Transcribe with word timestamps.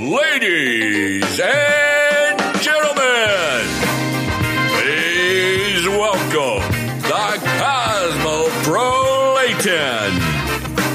Ladies 0.00 1.40
and 1.40 2.40
gentlemen, 2.62 3.66
please 4.72 5.86
welcome 5.86 6.62
the 7.02 7.38
Cosmoprolaton, 7.60 10.16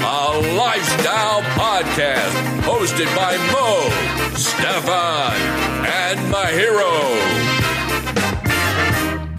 a 0.02 0.40
lifestyle 0.56 1.42
podcast 1.54 2.34
hosted 2.64 3.06
by 3.14 3.36
Mo, 3.52 3.88
Stefan, 4.34 5.36
and 5.86 6.18
Mahiro. 6.32 7.14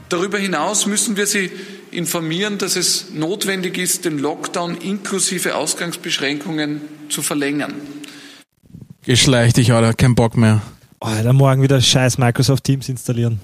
Darüber 0.08 0.38
hinaus 0.38 0.86
müssen 0.86 1.18
wir 1.18 1.28
Sie 1.28 1.52
informieren, 1.92 2.58
dass 2.58 2.78
es 2.78 3.10
notwendig 3.14 3.78
ist, 3.78 4.06
den 4.06 4.18
Lockdown 4.18 4.78
inklusive 4.78 5.56
Ausgangsbeschränkungen 5.56 6.80
zu 7.10 7.22
verlängern. 7.22 7.76
Geschleich 9.08 9.54
dich, 9.54 9.72
Alter, 9.72 9.94
kein 9.94 10.16
Bock 10.16 10.36
mehr. 10.36 10.62
Alter, 11.00 11.32
morgen 11.32 11.62
wieder 11.62 11.80
scheiß 11.80 12.18
Microsoft 12.18 12.66
Teams 12.66 12.90
installieren. 12.90 13.40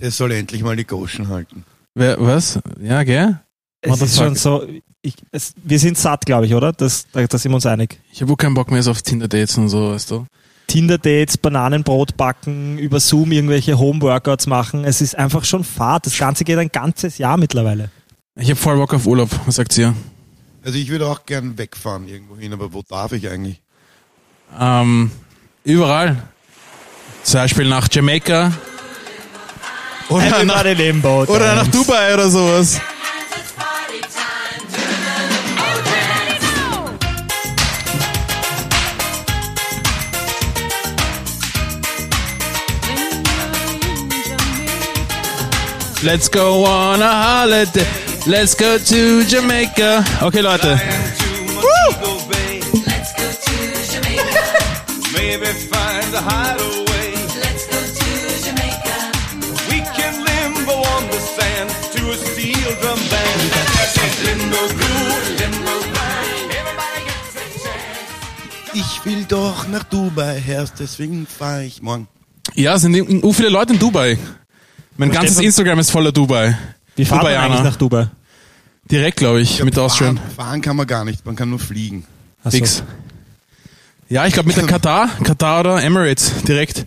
Der 0.00 0.10
soll 0.10 0.32
endlich 0.32 0.64
mal 0.64 0.74
die 0.74 0.84
Goschen 0.84 1.28
halten. 1.28 1.64
Wer, 1.94 2.16
was? 2.18 2.58
Ja, 2.80 3.04
gell? 3.04 3.38
Es 3.80 4.02
ist 4.02 4.16
schon 4.16 4.34
so, 4.34 4.66
ich, 5.00 5.14
es, 5.30 5.52
wir 5.62 5.78
sind 5.78 5.96
satt, 5.96 6.26
glaube 6.26 6.46
ich, 6.46 6.54
oder? 6.54 6.72
Das, 6.72 7.06
da, 7.12 7.24
da 7.24 7.38
sind 7.38 7.52
wir 7.52 7.54
uns 7.54 7.66
einig. 7.66 8.00
Ich 8.12 8.22
habe 8.22 8.32
auch 8.32 8.36
keinen 8.36 8.54
Bock 8.54 8.72
mehr 8.72 8.82
so 8.82 8.90
auf 8.90 9.00
Tinder-Dates 9.00 9.56
und 9.58 9.68
so, 9.68 9.92
weißt 9.92 10.10
du? 10.10 10.26
Tinder-Dates, 10.66 11.38
Bananenbrot 11.38 12.16
backen, 12.16 12.76
über 12.78 12.98
Zoom 12.98 13.30
irgendwelche 13.30 13.78
Home-Workouts 13.78 14.48
machen. 14.48 14.84
Es 14.84 15.00
ist 15.00 15.16
einfach 15.16 15.44
schon 15.44 15.62
fad. 15.62 16.06
Das 16.06 16.18
Ganze 16.18 16.42
geht 16.42 16.58
ein 16.58 16.70
ganzes 16.72 17.18
Jahr 17.18 17.36
mittlerweile. 17.36 17.90
Ich 18.34 18.50
habe 18.50 18.58
voll 18.58 18.76
Bock 18.76 18.94
auf 18.94 19.06
Urlaub, 19.06 19.30
was 19.46 19.54
sagt 19.54 19.78
ihr? 19.78 19.94
Also 20.64 20.76
ich 20.76 20.88
würde 20.88 21.06
auch 21.06 21.24
gern 21.24 21.56
wegfahren 21.56 22.08
irgendwo 22.08 22.36
hin, 22.36 22.52
aber 22.52 22.72
wo 22.72 22.82
darf 22.82 23.12
ich 23.12 23.28
eigentlich? 23.28 23.62
Ähm, 24.58 25.10
überall. 25.64 26.16
Zum 27.22 27.40
Beispiel 27.40 27.68
nach 27.68 27.88
Jamaika. 27.90 28.52
Oder 30.08 30.44
nach, 30.44 30.64
oder 31.26 31.54
nach 31.54 31.66
Dubai 31.66 32.14
oder 32.14 32.30
sowas. 32.30 32.80
Let's 46.02 46.28
go 46.30 46.64
on 46.64 47.02
a 47.02 47.42
holiday. 47.42 47.84
Let's 48.24 48.54
go 48.54 48.78
to 48.78 49.22
Jamaica. 49.28 50.04
Okay, 50.22 50.40
Leute. 50.42 50.78
Maybe 55.28 55.44
find 55.72 56.14
a 56.14 56.22
hideaway. 56.30 57.10
Let's 57.44 57.64
go 57.68 57.78
to 58.00 58.10
Jamaica. 58.44 58.96
We 59.70 59.78
can 59.96 60.14
limbo 60.24 60.72
on 60.94 61.02
the 61.12 61.20
sand 61.36 61.68
to 61.94 62.00
a 62.12 62.16
steel 62.16 62.70
drum 62.80 62.98
band. 63.12 63.40
Limbo 64.24 64.62
groove, 64.78 65.26
limbo 65.40 65.74
grind. 65.92 66.48
Everybody 66.60 67.00
gets 67.10 67.36
a 67.36 67.44
chance. 67.62 68.80
Ich 68.80 69.04
will 69.04 69.24
doch 69.28 69.68
nach 69.68 69.84
Dubai, 69.84 70.40
Herz, 70.40 70.72
deswegen 70.78 71.26
fahre 71.26 71.64
ich 71.64 71.82
morgen. 71.82 72.08
Ja, 72.54 72.78
sind 72.78 72.94
so 73.22 73.32
viele 73.34 73.50
Leute 73.50 73.74
in 73.74 73.78
Dubai. 73.78 74.16
Mein 74.96 75.10
ganzes 75.10 75.32
Stefan- 75.32 75.44
Instagram 75.44 75.78
ist 75.78 75.90
voller 75.90 76.10
Dubai. 76.12 76.56
Wie 76.96 77.04
fahren 77.04 77.26
wir 77.28 77.38
eigentlich 77.38 77.62
nach 77.62 77.76
Dubai? 77.76 78.08
Direkt, 78.90 79.18
glaube 79.18 79.42
ich, 79.42 79.62
mit 79.62 79.78
Austrian. 79.78 80.16
fahren, 80.16 80.30
fahren 80.34 80.60
kann 80.62 80.76
man 80.76 80.86
gar 80.86 81.04
nicht, 81.04 81.26
man 81.26 81.36
kann 81.36 81.50
nur 81.50 81.58
fliegen. 81.58 82.04
Ach 82.42 82.50
so. 82.50 82.82
Ja, 84.08 84.26
ich 84.26 84.32
glaube 84.32 84.48
mit 84.48 84.56
der 84.56 84.66
Katar, 84.66 85.08
Katar 85.22 85.60
oder 85.60 85.82
Emirates 85.82 86.42
direkt. 86.42 86.86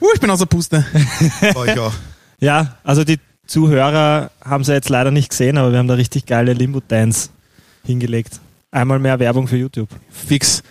Uh, 0.00 0.06
ich 0.14 0.20
bin 0.20 0.30
aus 0.30 0.38
der 0.38 0.46
Puste. 0.46 0.84
Ich 1.40 1.78
auch. 1.78 1.92
Ja, 2.40 2.76
also 2.84 3.04
die 3.04 3.18
Zuhörer 3.46 4.30
haben 4.44 4.62
sie 4.62 4.72
jetzt 4.72 4.88
leider 4.88 5.10
nicht 5.10 5.30
gesehen, 5.30 5.58
aber 5.58 5.72
wir 5.72 5.78
haben 5.78 5.88
da 5.88 5.94
richtig 5.94 6.26
geile 6.26 6.52
Limbo-Dance 6.52 7.30
hingelegt. 7.84 8.40
Einmal 8.70 8.98
mehr 8.98 9.18
Werbung 9.18 9.48
für 9.48 9.56
YouTube. 9.56 9.88
Fix. 10.10 10.62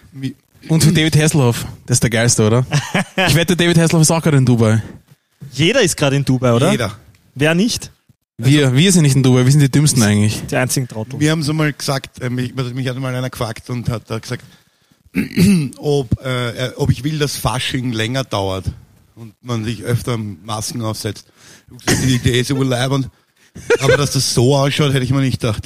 Und 0.70 0.84
für 0.84 0.92
David 0.92 1.18
Hasselhoff. 1.18 1.66
Das 1.86 1.96
ist 1.96 2.04
der 2.04 2.10
geilste, 2.10 2.46
oder? 2.46 2.66
Ich 3.28 3.36
wette, 3.36 3.56
David 3.56 3.78
Hasselhoff 3.78 4.04
ist 4.04 4.12
auch 4.12 4.22
gerade 4.22 4.38
in 4.38 4.46
Dubai. 4.46 4.82
Jeder 5.52 5.82
ist 5.82 5.98
gerade 5.98 6.16
in 6.16 6.24
Dubai, 6.24 6.54
oder? 6.54 6.72
Jeder. 6.72 6.94
Wer 7.36 7.56
nicht? 7.56 7.92
Wir, 8.38 8.76
wir 8.76 8.92
sind 8.92 9.02
nicht 9.02 9.16
in 9.16 9.24
Dubai, 9.24 9.44
wir 9.44 9.52
sind 9.52 9.62
die 9.62 9.72
Dümmsten 9.72 10.04
eigentlich. 10.04 10.44
Die 10.46 10.56
einzigen 10.56 10.88
Trottel. 10.88 11.20
Wir 11.20 11.32
haben 11.32 11.42
so 11.42 11.54
mal 11.54 11.74
gesagt, 11.74 12.22
äh, 12.22 12.30
mich, 12.30 12.54
also 12.56 12.74
mich 12.74 12.88
hat 12.88 12.98
mal 12.98 13.14
einer 13.14 13.30
gefragt 13.30 13.70
und 13.70 13.90
hat 13.90 14.04
da 14.08 14.20
gesagt, 14.20 14.44
ob, 15.78 16.20
äh, 16.24 16.52
er- 16.56 16.74
ob 16.78 16.90
ich 16.92 17.04
will, 17.04 17.20
dass 17.20 17.36
Fasching 17.38 17.92
länger 17.92 18.24
dauert 18.24 18.66
und 19.16 19.34
man 19.42 19.64
sich 19.66 19.84
öfter 19.84 20.18
Masken 20.18 20.82
aufsetzt. 20.82 21.28
Die 22.04 22.16
Idee 22.16 22.40
ist 22.42 22.50
überleibend. 22.50 23.10
Aber 23.80 23.98
dass 23.98 24.12
das 24.12 24.34
so 24.34 24.56
ausschaut, 24.56 24.94
hätte 24.94 25.04
ich 25.04 25.10
mir 25.12 25.22
nicht 25.22 25.42
gedacht. 25.42 25.64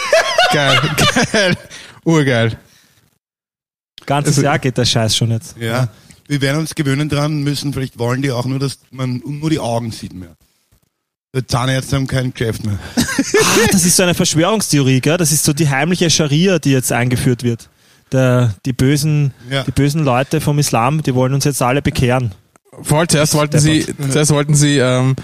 Geil, 0.52 0.80
geil. 1.32 1.56
Urgeil. 2.04 2.58
Ganzes 4.06 4.36
Also- 4.38 4.42
Jahr 4.44 4.58
geht 4.58 4.78
der 4.78 4.86
Scheiß 4.86 5.14
schon 5.16 5.30
jetzt. 5.30 5.56
Ja. 5.58 5.88
Wir 6.26 6.40
werden 6.40 6.58
uns 6.60 6.74
gewöhnen 6.74 7.08
dran 7.08 7.42
müssen. 7.42 7.72
Vielleicht 7.72 7.98
wollen 7.98 8.22
die 8.22 8.30
auch 8.30 8.46
nur, 8.46 8.58
dass 8.58 8.78
man 8.90 9.22
nur 9.24 9.50
die 9.50 9.58
Augen 9.58 9.92
sieht 9.92 10.12
mehr. 10.14 10.34
Die 11.36 11.46
Zahnärzte 11.46 11.96
haben 11.96 12.06
kein 12.06 12.32
Geschäft 12.32 12.64
mehr. 12.64 12.78
Ah, 12.96 13.66
das 13.70 13.84
ist 13.84 13.96
so 13.96 14.02
eine 14.02 14.14
Verschwörungstheorie, 14.14 15.00
gell? 15.00 15.18
Das 15.18 15.30
ist 15.32 15.44
so 15.44 15.52
die 15.52 15.68
heimliche 15.68 16.08
Scharia, 16.10 16.58
die 16.58 16.70
jetzt 16.70 16.90
eingeführt 16.92 17.42
wird. 17.42 17.68
Der, 18.12 18.54
die, 18.64 18.72
bösen, 18.72 19.32
Ja. 19.50 19.64
die 19.64 19.70
bösen 19.72 20.02
Leute 20.04 20.40
vom 20.40 20.58
Islam, 20.58 21.02
die 21.02 21.14
wollen 21.14 21.34
uns 21.34 21.44
jetzt 21.44 21.60
alle 21.62 21.82
bekehren. 21.82 22.32
Voll, 22.82 23.06
zuerst 23.08 23.34
wollten 23.34 23.58
sie, 23.58 23.86
zuerst 24.10 24.30
wollten 24.30 24.54
sie, 24.54 24.78
ähm, 24.78 25.16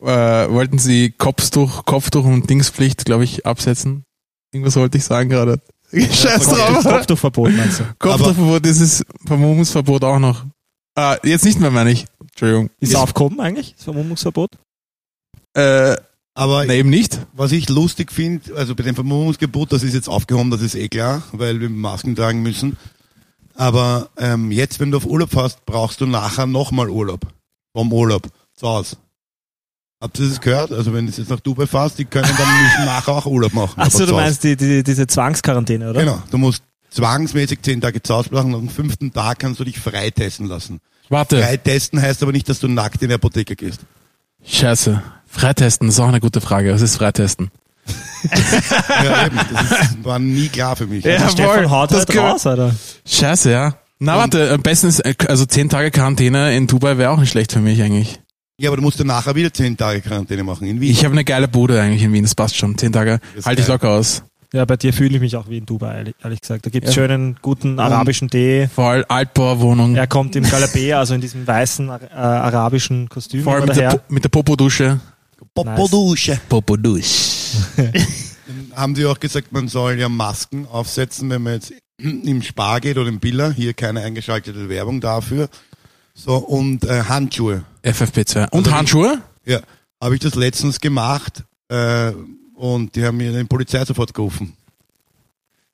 äh, 0.00 0.06
wollten 0.06 0.78
sie 0.78 1.10
Kopftuch, 1.10 1.84
Kopftuch 1.84 2.24
und 2.24 2.48
Dingspflicht, 2.50 3.04
glaube 3.04 3.24
ich, 3.24 3.46
absetzen. 3.46 4.04
Irgendwas 4.52 4.76
wollte 4.76 4.98
ich 4.98 5.04
sagen 5.04 5.28
gerade. 5.30 5.60
Scheiß 5.92 6.48
drauf. 6.48 6.82
Kopftuchverbot, 6.84 7.52
meinst 7.52 7.80
du? 7.80 7.84
Kopftuchverbot, 7.98 8.64
dieses 8.64 9.04
Vermummungsverbot 9.26 10.04
auch 10.04 10.18
noch. 10.18 10.44
Ah, 10.94 11.16
jetzt 11.24 11.44
nicht 11.44 11.58
mehr, 11.60 11.70
meine 11.70 11.90
ich. 11.92 12.06
Entschuldigung. 12.20 12.70
Ist 12.78 12.92
Jetzt- 12.92 13.00
aufgehoben 13.00 13.40
eigentlich, 13.40 13.74
das 13.74 13.84
Vermummungsverbot? 13.84 14.50
Äh, 15.54 15.96
Aber 16.38 16.64
na, 16.64 16.74
eben 16.74 16.88
nicht. 16.88 17.18
was 17.32 17.50
ich 17.50 17.68
lustig 17.68 18.12
finde, 18.12 18.54
also 18.54 18.76
bei 18.76 18.84
dem 18.84 18.94
Vermummungsgebot, 18.94 19.72
das 19.72 19.82
ist 19.82 19.94
jetzt 19.94 20.08
aufgehoben, 20.08 20.52
das 20.52 20.62
ist 20.62 20.76
eh 20.76 20.88
klar, 20.88 21.22
weil 21.32 21.60
wir 21.60 21.68
Masken 21.68 22.14
tragen 22.14 22.42
müssen. 22.42 22.76
Aber 23.56 24.08
ähm, 24.18 24.52
jetzt, 24.52 24.78
wenn 24.78 24.92
du 24.92 24.98
auf 24.98 25.04
Urlaub 25.04 25.32
fährst, 25.32 25.66
brauchst 25.66 26.00
du 26.00 26.06
nachher 26.06 26.46
nochmal 26.46 26.90
Urlaub. 26.90 27.26
Vom 27.72 27.92
Urlaub. 27.92 28.28
Zu 28.54 28.68
Hause. 28.68 28.96
Habt 30.00 30.16
ihr 30.20 30.28
das 30.28 30.40
gehört? 30.40 30.70
Also 30.70 30.92
wenn 30.92 31.06
du 31.06 31.12
jetzt 31.12 31.28
nach 31.28 31.40
Dubai 31.40 31.66
fährst, 31.66 31.98
die 31.98 32.04
können 32.04 32.32
dann 32.38 32.62
müssen 32.62 32.84
nachher 32.84 33.14
auch 33.14 33.26
Urlaub 33.26 33.52
machen. 33.52 33.80
Achso, 33.80 34.04
aber 34.04 34.06
du 34.06 34.12
Hause. 34.12 34.22
meinst 34.22 34.44
die, 34.44 34.56
die, 34.56 34.84
diese 34.84 35.08
Zwangsquarantäne, 35.08 35.90
oder? 35.90 35.98
Genau. 35.98 36.22
Du 36.30 36.38
musst 36.38 36.62
zwangsmäßig 36.90 37.62
zehn 37.62 37.80
Tage 37.80 38.00
zu 38.00 38.14
Hause 38.14 38.28
bleiben 38.28 38.54
und 38.54 38.60
am 38.60 38.68
fünften 38.68 39.12
Tag 39.12 39.40
kannst 39.40 39.58
du 39.58 39.64
dich 39.64 39.80
freitesten 39.80 40.46
lassen. 40.46 40.78
Warte. 41.08 41.42
Freitesten 41.42 42.00
heißt 42.00 42.22
aber 42.22 42.30
nicht, 42.30 42.48
dass 42.48 42.60
du 42.60 42.68
nackt 42.68 43.02
in 43.02 43.08
die 43.08 43.14
Apotheke 43.16 43.56
gehst. 43.56 43.80
Scheiße. 44.48 45.02
Freitesten, 45.26 45.86
das 45.86 45.96
ist 45.96 46.00
auch 46.00 46.08
eine 46.08 46.20
gute 46.20 46.40
Frage. 46.40 46.72
Was 46.72 46.82
ist 46.82 46.96
Freitesten? 46.96 47.50
Ja, 49.04 49.26
eben. 49.26 49.38
Das 49.52 49.80
ist, 49.90 50.04
war 50.04 50.18
nie 50.18 50.48
klar 50.48 50.74
für 50.74 50.86
mich. 50.86 51.04
Ja. 51.04 51.28
Stefan 51.30 51.60
Jawohl, 51.62 51.70
haut 51.70 51.92
das 51.92 52.06
halt 52.06 52.18
raus, 52.18 52.46
Alter. 52.46 52.74
Scheiße, 53.06 53.50
ja. 53.52 53.76
Na, 54.00 54.16
warte, 54.16 54.50
am 54.52 54.62
besten 54.62 54.88
ist, 54.88 55.00
äh, 55.00 55.14
also 55.28 55.46
zehn 55.46 55.68
Tage 55.68 55.90
Quarantäne 55.90 56.54
in 56.56 56.66
Dubai 56.66 56.98
wäre 56.98 57.10
auch 57.10 57.18
nicht 57.18 57.30
schlecht 57.30 57.52
für 57.52 57.60
mich 57.60 57.80
eigentlich. 57.80 58.20
Ja, 58.58 58.70
aber 58.70 58.76
du 58.76 58.82
musst 58.82 58.98
ja 58.98 59.04
nachher 59.04 59.36
wieder 59.36 59.52
zehn 59.52 59.76
Tage 59.76 60.00
Quarantäne 60.00 60.42
machen 60.42 60.66
in 60.66 60.80
Wien. 60.80 60.90
Ich 60.90 61.04
habe 61.04 61.12
eine 61.12 61.24
geile 61.24 61.46
Bude 61.46 61.80
eigentlich 61.80 62.02
in 62.02 62.12
Wien, 62.12 62.24
das 62.24 62.34
passt 62.34 62.56
schon. 62.56 62.76
Zehn 62.76 62.92
Tage 62.92 63.20
halte 63.44 63.62
ich 63.62 63.68
locker 63.68 63.90
aus. 63.90 64.24
Ja, 64.52 64.64
bei 64.64 64.76
dir 64.78 64.94
fühle 64.94 65.14
ich 65.16 65.20
mich 65.20 65.36
auch 65.36 65.48
wie 65.48 65.58
in 65.58 65.66
Dubai, 65.66 65.94
ehrlich, 65.98 66.14
ehrlich 66.22 66.40
gesagt. 66.40 66.64
Da 66.64 66.70
gibt's 66.70 66.88
Ja. 66.94 67.02
schönen, 67.06 67.36
guten 67.42 67.78
arabischen 67.78 68.30
Tee. 68.30 68.66
Voll 68.74 69.04
Altbauwohnung. 69.06 69.94
Er 69.94 70.06
kommt 70.06 70.36
im 70.36 70.44
Galabea, 70.44 70.98
also 71.00 71.12
in 71.14 71.20
diesem 71.20 71.46
weißen 71.46 71.88
äh, 71.90 72.14
arabischen 72.14 73.08
Kostüm 73.10 73.42
Vor 73.44 73.54
allem 73.56 73.66
mit 73.66 73.76
der, 73.76 73.90
daher. 73.90 74.00
Mit 74.08 74.24
der 74.24 74.30
Popodusche. 74.30 75.00
Popodusche. 75.54 76.40
Popodusch. 76.48 77.56
Haben 78.74 78.94
die 78.94 79.04
auch 79.04 79.20
gesagt, 79.20 79.52
man 79.52 79.68
soll 79.68 79.98
ja 79.98 80.08
Masken 80.08 80.66
aufsetzen, 80.66 81.28
wenn 81.30 81.42
man 81.42 81.54
jetzt 81.54 81.72
im 81.98 82.42
Spar 82.42 82.80
geht 82.80 82.96
oder 82.96 83.08
im 83.08 83.20
Biller. 83.20 83.52
Hier 83.52 83.74
keine 83.74 84.00
eingeschaltete 84.00 84.68
Werbung 84.70 85.00
dafür. 85.00 85.48
So, 86.14 86.36
und 86.36 86.84
äh, 86.84 87.02
Handschuhe. 87.04 87.64
FFP2. 87.84 88.48
Und 88.50 88.66
Also 88.66 88.72
Handschuhe? 88.76 89.18
Ja, 89.44 89.60
habe 90.02 90.14
ich 90.14 90.20
das 90.20 90.34
letztens 90.34 90.80
gemacht 90.80 91.44
äh, 91.68 92.12
und 92.58 92.94
die 92.96 93.04
haben 93.04 93.16
mir 93.16 93.32
die 93.32 93.44
Polizei 93.44 93.84
sofort 93.84 94.12
gerufen. 94.12 94.52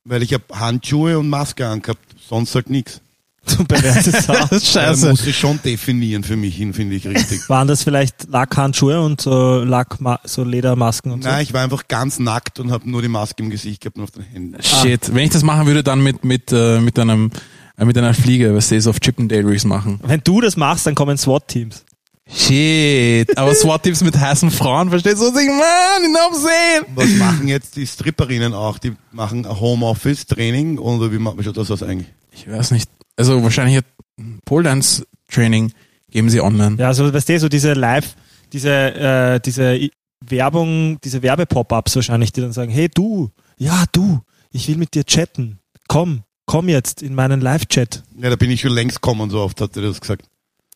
Weil 0.04 0.22
ich 0.22 0.34
habe 0.34 0.44
Handschuhe 0.52 1.18
und 1.18 1.28
Maske 1.28 1.66
angehabt, 1.66 2.00
sonst 2.28 2.54
halt 2.54 2.68
nichts. 2.70 3.00
Auch. 3.58 3.64
Das 3.66 4.06
ist 4.06 4.28
Da 4.28 4.58
scheiße. 4.58 5.10
muss 5.10 5.26
ich 5.26 5.36
schon 5.38 5.60
definieren 5.62 6.24
für 6.24 6.36
mich 6.36 6.56
hin, 6.56 6.72
finde 6.72 6.96
ich 6.96 7.06
richtig. 7.06 7.46
Waren 7.48 7.68
das 7.68 7.82
vielleicht 7.82 8.28
Lackhandschuhe 8.30 9.00
und 9.02 9.20
so 9.20 9.62
Lack, 9.62 9.98
so 10.24 10.44
Ledermasken 10.44 11.12
und 11.12 11.22
so? 11.22 11.28
Nein, 11.28 11.42
ich 11.42 11.52
war 11.52 11.62
einfach 11.62 11.86
ganz 11.88 12.18
nackt 12.18 12.58
und 12.58 12.70
habe 12.72 12.88
nur 12.90 13.02
die 13.02 13.08
Maske 13.08 13.42
im 13.42 13.50
Gesicht 13.50 13.82
gehabt 13.82 13.98
und 13.98 14.04
auf 14.04 14.10
den 14.12 14.22
Händen. 14.24 14.62
Shit. 14.62 15.14
Wenn 15.14 15.24
ich 15.24 15.30
das 15.30 15.42
machen 15.42 15.66
würde, 15.66 15.82
dann 15.82 16.02
mit, 16.02 16.24
mit, 16.24 16.52
äh, 16.52 16.80
mit 16.80 16.98
einem 16.98 17.30
äh, 17.76 17.84
mit 17.84 17.98
einer 17.98 18.14
Fliege, 18.14 18.54
was 18.54 18.68
sie 18.68 18.80
so 18.80 18.90
auf 18.90 19.00
Chippendale-Reefs 19.00 19.64
machen. 19.64 20.00
Wenn 20.02 20.20
du 20.24 20.40
das 20.40 20.56
machst, 20.56 20.86
dann 20.86 20.94
kommen 20.94 21.18
SWAT-Teams. 21.18 21.84
Shit, 22.26 23.36
aber 23.36 23.54
SWAT-Teams 23.54 24.02
mit 24.02 24.18
heißen 24.18 24.50
Frauen, 24.50 24.88
verstehst 24.88 25.20
du, 25.20 25.26
was 25.26 25.40
ich 25.40 25.48
meine? 25.48 26.06
In 26.06 26.16
am 26.16 26.34
sehen. 26.34 26.86
Was 26.94 27.10
machen 27.16 27.48
jetzt 27.48 27.76
die 27.76 27.86
Stripperinnen 27.86 28.54
auch? 28.54 28.78
Die 28.78 28.94
machen 29.12 29.44
ein 29.44 29.60
Homeoffice-Training 29.60 30.78
oder 30.78 31.12
wie 31.12 31.18
macht 31.18 31.36
man 31.36 31.52
das 31.52 31.70
aus 31.70 31.82
eigentlich? 31.82 32.08
Ich 32.32 32.50
weiß 32.50 32.70
nicht. 32.70 32.90
Also 33.16 33.42
wahrscheinlich 33.42 33.82
ein 34.18 34.40
Pole-Dance-Training 34.46 35.72
geben 36.10 36.30
sie 36.30 36.40
online. 36.40 36.76
Ja, 36.78 36.88
also 36.88 37.12
weißt 37.12 37.28
du, 37.28 37.40
so 37.40 37.48
diese 37.48 37.74
Live, 37.74 38.14
diese, 38.52 38.70
äh, 38.70 39.40
diese 39.40 39.90
Werbung, 40.24 40.98
diese 41.04 41.22
Werbepop-Ups 41.22 41.96
wahrscheinlich, 41.96 42.32
die 42.32 42.40
dann 42.40 42.52
sagen, 42.52 42.70
hey 42.70 42.88
du, 42.88 43.30
ja 43.58 43.84
du, 43.92 44.20
ich 44.50 44.66
will 44.68 44.76
mit 44.76 44.94
dir 44.94 45.04
chatten. 45.04 45.58
Komm, 45.88 46.22
komm 46.46 46.68
jetzt 46.70 47.02
in 47.02 47.14
meinen 47.14 47.42
Live-Chat. 47.42 48.02
Ja, 48.18 48.30
da 48.30 48.36
bin 48.36 48.50
ich 48.50 48.62
schon 48.62 48.72
längst 48.72 49.02
gekommen, 49.02 49.28
so 49.28 49.40
oft 49.40 49.60
hat 49.60 49.76
er 49.76 49.82
das 49.82 50.00
gesagt. 50.00 50.24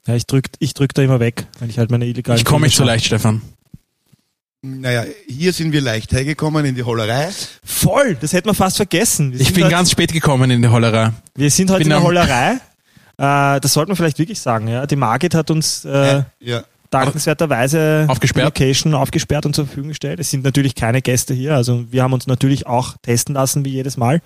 Ja, 0.08 0.14
ich 0.16 0.26
drück, 0.26 0.46
ich 0.58 0.72
drück 0.74 0.94
da 0.94 1.02
immer 1.02 1.20
weg, 1.20 1.46
wenn 1.60 1.68
ich 1.68 1.78
halt 1.78 1.90
meine 1.90 2.06
illegalen 2.06 2.38
Ich 2.38 2.44
komme 2.46 2.64
nicht 2.66 2.76
so 2.76 2.82
leicht, 2.82 3.04
Stefan. 3.04 3.42
Naja, 4.62 5.04
hier 5.28 5.52
sind 5.52 5.70
wir 5.72 5.80
leicht 5.82 6.10
hergekommen 6.12 6.64
in 6.64 6.74
die 6.74 6.82
Hollerei. 6.82 7.28
Voll, 7.62 8.16
das 8.20 8.32
hätte 8.32 8.48
man 8.48 8.54
fast 8.56 8.76
vergessen. 8.78 9.32
Wir 9.32 9.40
Ich 9.40 9.52
bin 9.52 9.64
heute, 9.64 9.70
ganz 9.72 9.90
spät 9.90 10.12
gekommen 10.12 10.50
in 10.50 10.62
die 10.62 10.68
Hollerei. 10.68 11.12
wir 11.36 11.50
sind 11.50 11.70
heute 11.70 11.84
bin 11.84 11.88
in 11.88 11.90
der 11.90 12.02
Hollerei. 12.02 12.52
Äh, 13.18 13.60
das 13.60 13.72
sollte 13.72 13.90
man 13.90 13.96
vielleicht 13.96 14.18
wirklich 14.18 14.40
sagen, 14.40 14.66
ja. 14.66 14.86
Die 14.86 14.96
Margit 14.96 15.34
hat 15.34 15.50
uns 15.50 15.84
äh, 15.84 16.22
Ja. 16.40 16.64
dankenswerterweise 16.90 18.06
Aufgesperrt. 18.08 18.58
die 18.58 18.62
Location 18.64 18.94
aufgesperrt 18.94 19.44
und 19.46 19.54
zur 19.54 19.66
Verfügung 19.66 19.90
gestellt. 19.90 20.18
Es 20.20 20.30
sind 20.30 20.42
natürlich 20.42 20.74
keine 20.74 21.02
Gäste 21.02 21.34
hier, 21.34 21.54
also 21.54 21.84
wir 21.92 22.02
haben 22.02 22.14
uns 22.14 22.26
natürlich 22.26 22.66
auch 22.66 22.96
testen 23.02 23.34
lassen, 23.34 23.64
wie 23.64 23.70
jedes 23.70 23.96
Mal. 23.96 24.22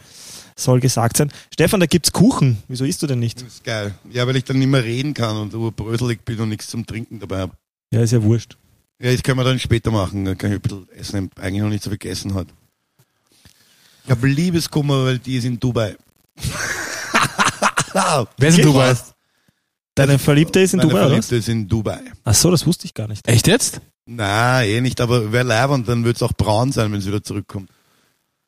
Soll 0.56 0.80
gesagt 0.80 1.16
sein. 1.16 1.32
Stefan, 1.52 1.80
da 1.80 1.86
gibt's 1.86 2.12
Kuchen. 2.12 2.62
Wieso 2.68 2.84
isst 2.84 3.02
du 3.02 3.06
denn 3.06 3.18
nicht? 3.18 3.40
Das 3.40 3.48
ist 3.48 3.64
geil. 3.64 3.94
Ja, 4.10 4.26
weil 4.26 4.36
ich 4.36 4.44
dann 4.44 4.58
nicht 4.58 4.68
mehr 4.68 4.84
reden 4.84 5.14
kann 5.14 5.36
und 5.36 5.54
urbröselig 5.54 6.24
bin 6.24 6.38
und 6.40 6.50
nichts 6.50 6.68
zum 6.68 6.86
Trinken 6.86 7.20
dabei 7.20 7.40
habe. 7.40 7.52
Ja, 7.92 8.00
ist 8.02 8.12
ja 8.12 8.22
wurscht. 8.22 8.56
Ja, 9.00 9.10
das 9.12 9.22
können 9.22 9.38
wir 9.38 9.44
dann 9.44 9.58
später 9.58 9.90
machen. 9.90 10.24
Dann 10.24 10.38
kann 10.38 10.50
ich 10.52 10.58
ein 10.58 10.62
bisschen 10.62 10.88
essen. 10.90 11.30
Eigentlich 11.40 11.62
noch 11.62 11.68
nicht 11.68 11.82
so 11.82 11.90
viel 11.90 11.98
gegessen 11.98 12.34
hat. 12.34 12.46
Ich 14.04 14.10
habe 14.10 14.26
Liebeskummer, 14.26 15.04
weil 15.04 15.18
die 15.18 15.36
ist 15.36 15.44
in 15.44 15.58
Dubai. 15.58 15.96
Wer 17.92 18.48
ist 18.48 18.58
in 18.58 18.64
Dubai? 18.64 18.96
Deine 19.94 20.18
Verliebte 20.18 20.60
ist 20.60 20.72
in 20.72 20.78
Meine 20.78 20.88
Dubai, 20.88 21.00
oder? 21.00 21.08
Verliebte 21.10 21.36
ist 21.36 21.48
in 21.48 21.68
Dubai. 21.68 22.00
Ach 22.24 22.34
so, 22.34 22.50
das 22.50 22.66
wusste 22.66 22.86
ich 22.86 22.94
gar 22.94 23.08
nicht. 23.08 23.28
Echt 23.28 23.46
jetzt? 23.46 23.80
Na, 24.06 24.64
eh 24.64 24.80
nicht, 24.80 25.00
aber 25.00 25.32
wäre 25.32 25.44
leib 25.44 25.70
und 25.70 25.86
dann 25.86 26.04
wird's 26.04 26.22
auch 26.22 26.32
braun 26.32 26.72
sein, 26.72 26.90
wenn 26.92 27.00
sie 27.00 27.08
wieder 27.08 27.22
zurückkommt. 27.22 27.70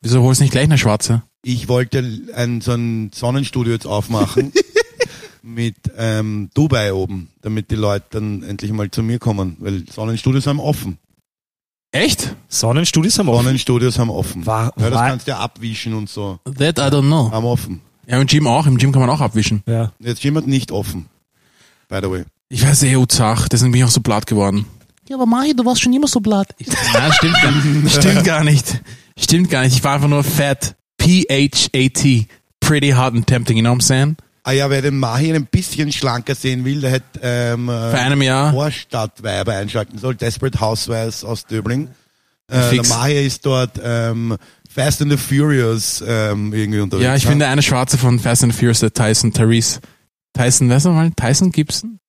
Wieso 0.00 0.22
holst 0.22 0.40
du 0.40 0.44
nicht 0.44 0.52
gleich 0.52 0.64
eine 0.64 0.78
schwarze? 0.78 1.22
Ich 1.44 1.68
wollte 1.68 1.98
ein, 2.34 2.60
so 2.60 2.72
ein 2.72 3.10
Sonnenstudio 3.14 3.72
jetzt 3.74 3.86
aufmachen 3.86 4.52
mit 5.42 5.76
ähm, 5.96 6.50
Dubai 6.54 6.92
oben, 6.94 7.28
damit 7.42 7.70
die 7.70 7.74
Leute 7.76 8.06
dann 8.10 8.42
endlich 8.42 8.72
mal 8.72 8.90
zu 8.90 9.02
mir 9.02 9.18
kommen, 9.18 9.56
weil 9.60 9.84
Sonnenstudios 9.90 10.46
haben 10.46 10.58
offen. 10.60 10.98
Echt? 11.92 12.34
Sonnenstudios 12.48 13.18
haben 13.18 13.28
offen. 13.28 13.44
Sonnenstudios 13.44 13.98
haben 13.98 14.10
offen. 14.10 14.46
War- 14.46 14.72
ja, 14.78 14.90
das 14.90 14.98
war- 14.98 15.08
kannst 15.08 15.26
du 15.26 15.32
ja 15.32 15.38
abwischen 15.38 15.94
und 15.94 16.08
so. 16.08 16.40
That 16.44 16.78
I 16.78 16.82
don't 16.94 17.02
know. 17.06 17.30
Haben 17.30 17.44
offen. 17.46 17.80
Ja, 18.06 18.20
im 18.20 18.26
Gym 18.26 18.46
auch. 18.46 18.66
Im 18.66 18.76
Gym 18.78 18.90
kann 18.92 19.00
man 19.00 19.10
auch 19.10 19.20
abwischen. 19.20 19.62
Ja. 19.66 19.92
Jetzt 20.00 20.24
jemand 20.24 20.46
nicht 20.46 20.72
offen. 20.72 21.06
By 21.88 22.00
the 22.02 22.10
way. 22.10 22.24
Ich 22.48 22.66
weiß 22.66 22.82
eh, 22.84 22.96
Uzach, 22.96 23.48
deswegen 23.48 23.72
bin 23.72 23.80
ich 23.80 23.84
auch 23.84 23.90
so 23.90 24.00
blatt 24.00 24.26
geworden. 24.26 24.66
Ja, 25.08 25.16
aber 25.16 25.26
Mahi, 25.26 25.54
du 25.54 25.64
warst 25.64 25.82
schon 25.82 25.92
immer 25.92 26.08
so 26.08 26.20
blatt. 26.20 26.54
Ich, 26.58 26.66
nein, 26.94 27.12
stimmt 27.12 27.34
gar 27.42 27.50
nicht. 27.52 27.92
Stimmt 27.94 28.24
gar 28.24 28.44
nicht. 28.44 28.80
Stimmt 29.18 29.50
gar 29.50 29.62
nicht. 29.62 29.76
Ich 29.76 29.84
war 29.84 29.94
einfach 29.94 30.08
nur 30.08 30.24
fat. 31.04 31.28
P-H-A-T. 31.28 32.26
Pretty 32.60 32.90
hot 32.90 33.12
and 33.12 33.26
tempting, 33.26 33.56
you 33.56 33.62
know 33.62 33.72
what 33.72 33.82
I'm 33.82 33.86
saying? 33.86 34.16
Ah 34.46 34.52
ja, 34.52 34.68
wer 34.68 34.82
den 34.82 34.98
Mahi 34.98 35.32
ein 35.32 35.46
bisschen 35.46 35.90
schlanker 35.90 36.34
sehen 36.34 36.66
will, 36.66 36.82
der 36.82 36.90
hätte 36.90 37.20
ähm, 37.22 37.66
Vor 37.66 37.94
äh, 37.94 37.96
einem 37.96 38.20
Jahr. 38.20 38.52
Vorstadtweiber 38.52 39.52
einschalten 39.54 39.98
soll. 39.98 40.14
Desperate 40.14 40.60
Housewives 40.60 41.24
aus 41.24 41.46
Döbling. 41.46 41.88
Äh, 42.48 42.52
der 42.52 42.62
Fix. 42.64 42.88
Mahi 42.90 43.26
ist 43.26 43.46
dort 43.46 43.80
ähm, 43.82 44.36
Fast 44.68 45.00
and 45.00 45.10
the 45.10 45.16
Furious 45.16 46.04
ähm, 46.06 46.52
irgendwie 46.52 46.80
unterwegs. 46.80 47.04
Ja, 47.06 47.16
ich 47.16 47.26
bin 47.26 47.38
der 47.38 47.48
eine 47.48 47.62
Schwarze 47.62 47.96
von 47.96 48.18
Fast 48.18 48.44
and 48.44 48.54
Furious, 48.54 48.80
der 48.80 48.92
Tyson, 48.92 49.32
Therese. 49.32 49.80
Tyson, 50.34 50.68
weißt 50.68 50.86
du 50.86 50.90
mal? 50.90 51.10
Tyson 51.12 51.50
Gibson? 51.50 52.00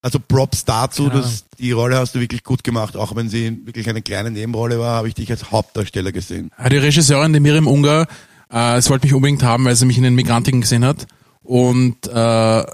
Also 0.00 0.20
Props 0.20 0.64
dazu, 0.64 1.08
Keine 1.08 1.22
dass 1.22 1.44
die 1.58 1.72
Rolle 1.72 1.98
hast 1.98 2.14
du 2.14 2.20
wirklich 2.20 2.44
gut 2.44 2.62
gemacht. 2.62 2.96
Auch 2.96 3.16
wenn 3.16 3.28
sie 3.28 3.66
wirklich 3.66 3.88
eine 3.88 4.00
kleine 4.00 4.30
Nebenrolle 4.30 4.78
war, 4.78 4.96
habe 4.96 5.08
ich 5.08 5.14
dich 5.14 5.30
als 5.30 5.50
Hauptdarsteller 5.50 6.12
gesehen. 6.12 6.50
Ja, 6.58 6.68
Die 6.68 6.76
Regisseurin, 6.76 7.32
die 7.32 7.40
Miriam 7.40 7.66
Unger, 7.66 8.06
äh, 8.52 8.76
es 8.76 8.88
wollte 8.90 9.06
mich 9.06 9.14
unbedingt 9.14 9.42
haben, 9.42 9.64
weil 9.64 9.74
sie 9.74 9.86
mich 9.86 9.96
in 9.96 10.04
den 10.04 10.14
Migrantiken 10.14 10.60
gesehen 10.60 10.84
hat. 10.84 11.06
Und 11.42 12.06
äh, 12.06 12.64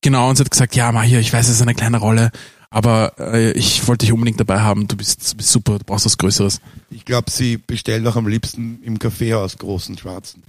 genau, 0.00 0.28
und 0.28 0.36
sie 0.36 0.42
hat 0.42 0.50
gesagt, 0.50 0.74
ja, 0.74 0.90
Mahi, 0.90 1.18
ich 1.18 1.32
weiß, 1.32 1.46
es 1.48 1.56
ist 1.56 1.62
eine 1.62 1.74
kleine 1.74 1.98
Rolle, 1.98 2.32
aber 2.70 3.12
äh, 3.18 3.52
ich 3.52 3.86
wollte 3.86 4.06
dich 4.06 4.12
unbedingt 4.12 4.40
dabei 4.40 4.60
haben. 4.60 4.88
Du 4.88 4.96
bist, 4.96 5.32
du 5.32 5.36
bist 5.36 5.50
super, 5.50 5.78
du 5.78 5.84
brauchst 5.84 6.06
was 6.06 6.18
Größeres. 6.18 6.60
Ich 6.90 7.04
glaube, 7.04 7.30
sie 7.30 7.56
bestellt 7.56 8.04
auch 8.06 8.16
am 8.16 8.26
liebsten 8.26 8.82
im 8.82 8.98
Kaffeehaus 8.98 9.58
großen 9.58 9.96
Schwarzen. 9.96 10.42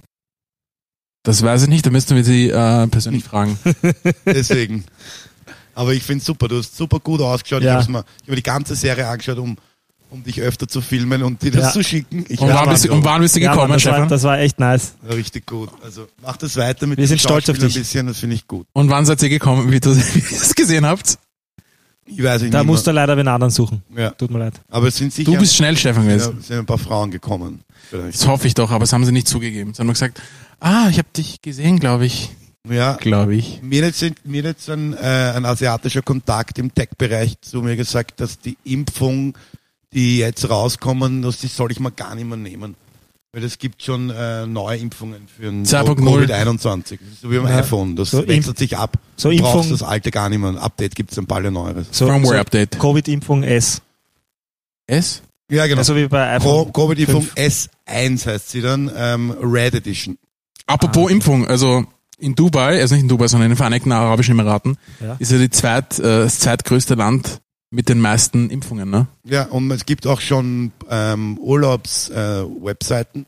Das 1.22 1.42
weiß 1.42 1.62
ich 1.62 1.68
nicht, 1.68 1.86
da 1.86 1.90
müssten 1.90 2.16
wir 2.16 2.24
sie 2.24 2.50
äh, 2.50 2.86
persönlich 2.88 3.24
fragen. 3.24 3.58
Deswegen. 4.26 4.84
Aber 5.74 5.92
ich 5.92 6.02
finde 6.02 6.24
super, 6.24 6.48
du 6.48 6.58
hast 6.58 6.76
super 6.76 6.98
gut 7.00 7.20
ausgeschaut. 7.20 7.62
Ja. 7.62 7.78
Ich 7.80 7.84
habe 7.84 7.92
mir, 7.92 7.98
ich 8.00 8.22
hab 8.22 8.28
mir 8.28 8.36
die 8.36 8.42
ganze 8.42 8.74
Serie 8.74 9.08
angeschaut, 9.08 9.38
um, 9.38 9.56
um 10.10 10.22
dich 10.22 10.40
öfter 10.40 10.68
zu 10.68 10.80
filmen 10.80 11.22
und 11.22 11.42
dir 11.42 11.50
das 11.50 11.62
Ja. 11.64 11.72
zu 11.72 11.82
schicken. 11.82 12.24
Ich 12.28 12.38
Und 12.40 12.48
wann 12.50 12.68
bist, 12.68 12.86
und 12.88 13.04
wann 13.04 13.20
bist 13.20 13.34
du 13.36 13.40
Ja, 13.40 13.50
gekommen, 13.52 13.70
Mann, 13.70 13.76
das, 13.78 13.84
war, 13.86 13.92
Stefan? 13.94 14.08
das 14.08 14.22
war 14.22 14.38
echt 14.38 14.60
nice. 14.60 14.94
Ja, 15.08 15.14
Richtig 15.14 15.46
gut. 15.46 15.70
Also 15.82 16.06
mach 16.22 16.36
das 16.36 16.56
weiter 16.56 16.86
mit 16.86 16.98
Wir 16.98 17.04
dem 17.04 17.08
sind 17.08 17.20
stolz 17.20 17.48
auf 17.50 17.58
dich. 17.58 17.74
ein 17.74 17.80
bisschen, 17.80 18.06
das 18.06 18.18
finde 18.18 18.36
ich 18.36 18.46
gut. 18.46 18.66
Und 18.72 18.88
wann 18.90 19.04
seid 19.06 19.20
ihr 19.22 19.28
gekommen, 19.28 19.70
wie, 19.72 19.80
du, 19.80 19.90
wie 19.96 20.18
ihr 20.20 20.40
es 20.42 20.54
gesehen 20.54 20.86
habt? 20.86 21.18
Ich 22.06 22.22
weiß 22.22 22.42
nicht 22.42 22.52
Da 22.52 22.58
mehr. 22.58 22.64
musst 22.66 22.86
du 22.86 22.90
leider 22.90 23.16
wen 23.16 23.26
anderen 23.26 23.50
suchen. 23.50 23.82
Ja. 23.96 24.10
Tut 24.10 24.30
mir 24.30 24.38
leid. 24.38 24.60
Aber 24.68 24.88
es 24.88 24.96
sind 24.96 25.10
sicher 25.12 25.32
Du 25.32 25.38
bist 25.38 25.56
schnell, 25.56 25.74
Stefan, 25.76 26.04
ja, 26.06 26.16
gewesen. 26.18 26.42
sind 26.42 26.58
ein 26.58 26.66
paar 26.66 26.76
Frauen 26.78 27.10
gekommen. 27.10 27.60
Vielleicht. 27.88 28.14
Das 28.20 28.26
hoffe 28.26 28.46
ich 28.46 28.52
doch, 28.54 28.70
aber 28.70 28.80
das 28.80 28.92
haben 28.92 29.04
sie 29.06 29.12
nicht 29.12 29.26
zugegeben. 29.26 29.72
Sie 29.72 29.78
haben 29.78 29.86
nur 29.86 29.94
gesagt, 29.94 30.20
ah, 30.60 30.88
ich 30.90 30.98
habe 30.98 31.08
dich 31.16 31.40
gesehen, 31.40 31.80
glaube 31.80 32.04
ich. 32.04 32.30
Ja, 32.68 32.94
Glaube 32.94 33.34
ich. 33.34 33.60
Mir 33.62 33.84
hat 33.86 33.94
jetzt, 34.00 34.24
mir 34.26 34.38
hat 34.42 34.46
jetzt 34.56 34.70
ein, 34.70 34.94
äh, 34.94 35.32
ein 35.36 35.44
asiatischer 35.44 36.00
Kontakt 36.02 36.58
im 36.58 36.72
Tech-Bereich 36.74 37.38
zu 37.42 37.60
mir 37.60 37.76
gesagt, 37.76 38.20
dass 38.20 38.38
die 38.38 38.56
Impfung, 38.64 39.36
die 39.92 40.18
jetzt 40.18 40.48
rauskommen, 40.48 41.20
dass 41.22 41.38
die 41.38 41.48
soll 41.48 41.72
ich 41.72 41.80
mal 41.80 41.90
gar 41.90 42.14
nicht 42.14 42.26
mehr 42.26 42.38
nehmen. 42.38 42.74
Weil 43.32 43.44
es 43.44 43.58
gibt 43.58 43.82
schon 43.82 44.10
äh, 44.10 44.46
neue 44.46 44.78
Impfungen 44.78 45.26
für 45.28 45.48
ein 45.48 45.64
2.0. 45.66 45.96
Covid-21. 45.98 46.98
Das 47.00 47.12
ist 47.12 47.20
so 47.20 47.30
wie 47.30 47.36
beim 47.38 47.48
Ja. 47.48 47.58
iPhone. 47.58 47.96
Das 47.96 48.12
So 48.12 48.26
wechselt 48.26 48.56
sich 48.58 48.78
ab. 48.78 48.96
so 49.16 49.30
du 49.30 49.36
brauchst 49.38 49.56
Impfung- 49.68 49.70
das 49.70 49.82
alte 49.82 50.10
gar 50.10 50.28
nicht 50.30 50.38
mehr. 50.38 50.50
Ein 50.50 50.58
Update 50.58 50.94
gibt 50.94 51.12
es 51.12 51.18
ein 51.18 51.26
paar 51.26 51.40
neueres. 51.42 51.88
So, 51.90 52.06
Firmware 52.06 52.34
so 52.36 52.40
Update. 52.40 52.78
Covid-Impfung 52.78 53.42
S. 53.42 53.82
S? 54.86 55.20
Ja, 55.50 55.66
genau. 55.66 55.80
Also 55.80 55.96
wie 55.96 56.06
bei 56.06 56.36
iPhone. 56.36 56.72
Covid-Impfung 56.72 57.22
fünf. 57.22 57.34
S1 57.86 58.24
heißt 58.26 58.50
sie 58.50 58.62
dann, 58.62 58.90
ähm, 58.96 59.32
Red 59.42 59.74
Edition. 59.74 60.16
Apropos 60.66 61.10
Impfung, 61.10 61.46
also 61.46 61.84
in 62.24 62.34
Dubai, 62.34 62.80
also 62.80 62.94
nicht 62.94 63.02
in 63.02 63.08
Dubai, 63.08 63.28
sondern 63.28 63.46
in 63.46 63.52
den 63.52 63.56
Vereinigten 63.56 63.92
Arabischen 63.92 64.32
Emiraten, 64.38 64.76
Ja. 65.00 65.16
ist 65.18 65.30
ja 65.32 65.38
die 65.38 65.50
zweit, 65.50 65.98
äh, 65.98 66.02
das 66.24 66.38
zweitgrößte 66.40 66.94
Land 66.94 67.40
mit 67.70 67.88
den 67.88 68.00
meisten 68.00 68.50
Impfungen, 68.50 68.88
ne? 68.90 69.06
Ja, 69.24 69.44
und 69.46 69.70
es 69.70 69.84
gibt 69.84 70.06
auch 70.06 70.20
schon 70.20 70.72
ähm, 70.90 71.38
Urlaubs-Webseiten, 71.38 73.26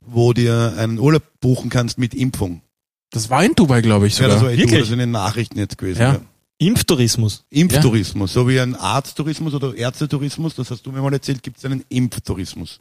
wo 0.00 0.32
dir 0.32 0.74
einen 0.78 0.98
Urlaub 0.98 1.22
buchen 1.40 1.70
kannst 1.70 1.98
mit 1.98 2.14
Impfung. 2.14 2.62
Das 3.10 3.30
war 3.30 3.44
in 3.44 3.54
Dubai, 3.54 3.80
glaube 3.80 4.06
ich 4.06 4.14
Ja, 4.18 4.24
sogar. 4.24 4.34
das 4.34 4.42
war 4.42 4.50
echt 4.50 4.58
Wirklich? 4.60 4.74
gut, 4.74 4.80
das 4.82 4.88
sind 4.88 5.00
in 5.00 5.06
den 5.08 5.10
Nachrichten 5.12 5.58
jetzt 5.58 5.78
gewesen. 5.78 6.00
Ja. 6.00 6.12
Ja. 6.14 6.20
Impftourismus. 6.60 7.44
Impftourismus, 7.50 8.32
so 8.32 8.48
wie 8.48 8.58
ein 8.60 8.74
Arzttourismus 8.74 9.54
oder 9.54 9.74
Ärztetourismus, 9.76 10.56
das 10.56 10.70
hast 10.72 10.84
du 10.84 10.90
mir 10.92 11.00
mal 11.00 11.12
erzählt, 11.12 11.42
gibt 11.42 11.58
es 11.58 11.64
einen 11.64 11.84
Impftourismus. 11.88 12.80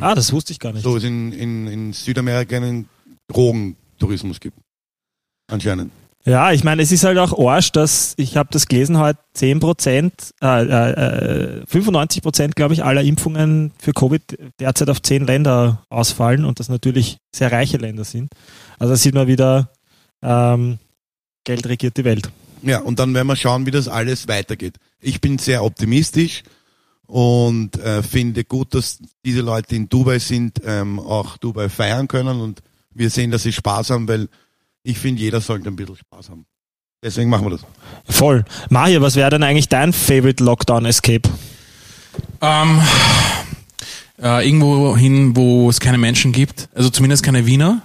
Ah, 0.00 0.14
das 0.14 0.32
wusste 0.32 0.52
ich 0.52 0.60
gar 0.60 0.72
nicht. 0.72 0.82
So 0.84 0.96
es 0.96 1.02
in, 1.04 1.32
in, 1.32 1.66
in 1.66 1.92
Südamerika 1.92 2.56
einen 2.56 2.88
Drogentourismus 3.28 4.38
gibt. 4.40 4.56
Anscheinend. 5.48 5.92
Ja, 6.26 6.50
ich 6.50 6.64
meine, 6.64 6.82
es 6.82 6.90
ist 6.90 7.04
halt 7.04 7.18
auch 7.18 7.38
Arsch, 7.38 7.70
dass, 7.70 8.14
ich 8.16 8.36
habe 8.36 8.48
das 8.50 8.66
gelesen 8.66 8.98
heute, 8.98 9.20
10 9.34 9.60
Prozent, 9.60 10.34
äh, 10.42 10.64
äh, 10.64 11.60
äh, 11.60 11.66
95 11.66 12.20
Prozent, 12.20 12.56
glaube 12.56 12.74
ich, 12.74 12.82
aller 12.82 13.02
Impfungen 13.02 13.72
für 13.78 13.92
Covid 13.92 14.36
derzeit 14.58 14.90
auf 14.90 15.00
10 15.00 15.24
Länder 15.24 15.84
ausfallen 15.88 16.44
und 16.44 16.58
das 16.58 16.68
natürlich 16.68 17.18
sehr 17.32 17.52
reiche 17.52 17.76
Länder 17.76 18.02
sind. 18.02 18.32
Also 18.80 18.94
da 18.94 18.96
sieht 18.96 19.14
man 19.14 19.28
wieder, 19.28 19.70
ähm, 20.20 20.78
Geld 21.44 21.64
regiert 21.68 21.96
die 21.96 22.04
Welt. 22.04 22.28
Ja, 22.62 22.80
und 22.80 22.98
dann 22.98 23.14
werden 23.14 23.28
wir 23.28 23.36
schauen, 23.36 23.64
wie 23.64 23.70
das 23.70 23.86
alles 23.86 24.26
weitergeht. 24.26 24.78
Ich 25.00 25.20
bin 25.20 25.38
sehr 25.38 25.62
optimistisch 25.62 26.42
und 27.06 27.78
äh, 27.78 28.02
finde 28.02 28.42
gut, 28.42 28.74
dass 28.74 28.98
diese 29.24 29.42
Leute 29.42 29.76
in 29.76 29.88
Dubai 29.88 30.18
sind, 30.18 30.60
ähm, 30.64 30.98
auch 30.98 31.36
Dubai 31.36 31.68
feiern 31.68 32.08
können 32.08 32.40
und 32.40 32.62
wir 32.92 33.10
sehen, 33.10 33.30
dass 33.30 33.44
sie 33.44 33.52
Spaß 33.52 33.90
haben, 33.90 34.08
weil 34.08 34.28
ich 34.86 34.98
finde, 34.98 35.20
jeder 35.20 35.40
sollte 35.40 35.68
ein 35.68 35.76
bisschen 35.76 35.96
Spaß 35.96 36.30
haben. 36.30 36.46
Deswegen 37.02 37.28
machen 37.28 37.44
wir 37.44 37.50
das. 37.50 37.60
Voll. 38.08 38.44
Mario, 38.70 39.00
was 39.00 39.16
wäre 39.16 39.30
denn 39.30 39.42
eigentlich 39.42 39.68
dein 39.68 39.92
Favorite 39.92 40.42
Lockdown 40.42 40.86
Escape? 40.86 41.28
Ähm, 42.40 42.80
äh, 44.22 44.46
irgendwo 44.46 44.96
hin, 44.96 45.36
wo 45.36 45.68
es 45.68 45.80
keine 45.80 45.98
Menschen 45.98 46.32
gibt, 46.32 46.68
also 46.74 46.88
zumindest 46.88 47.22
keine 47.22 47.46
Wiener. 47.46 47.82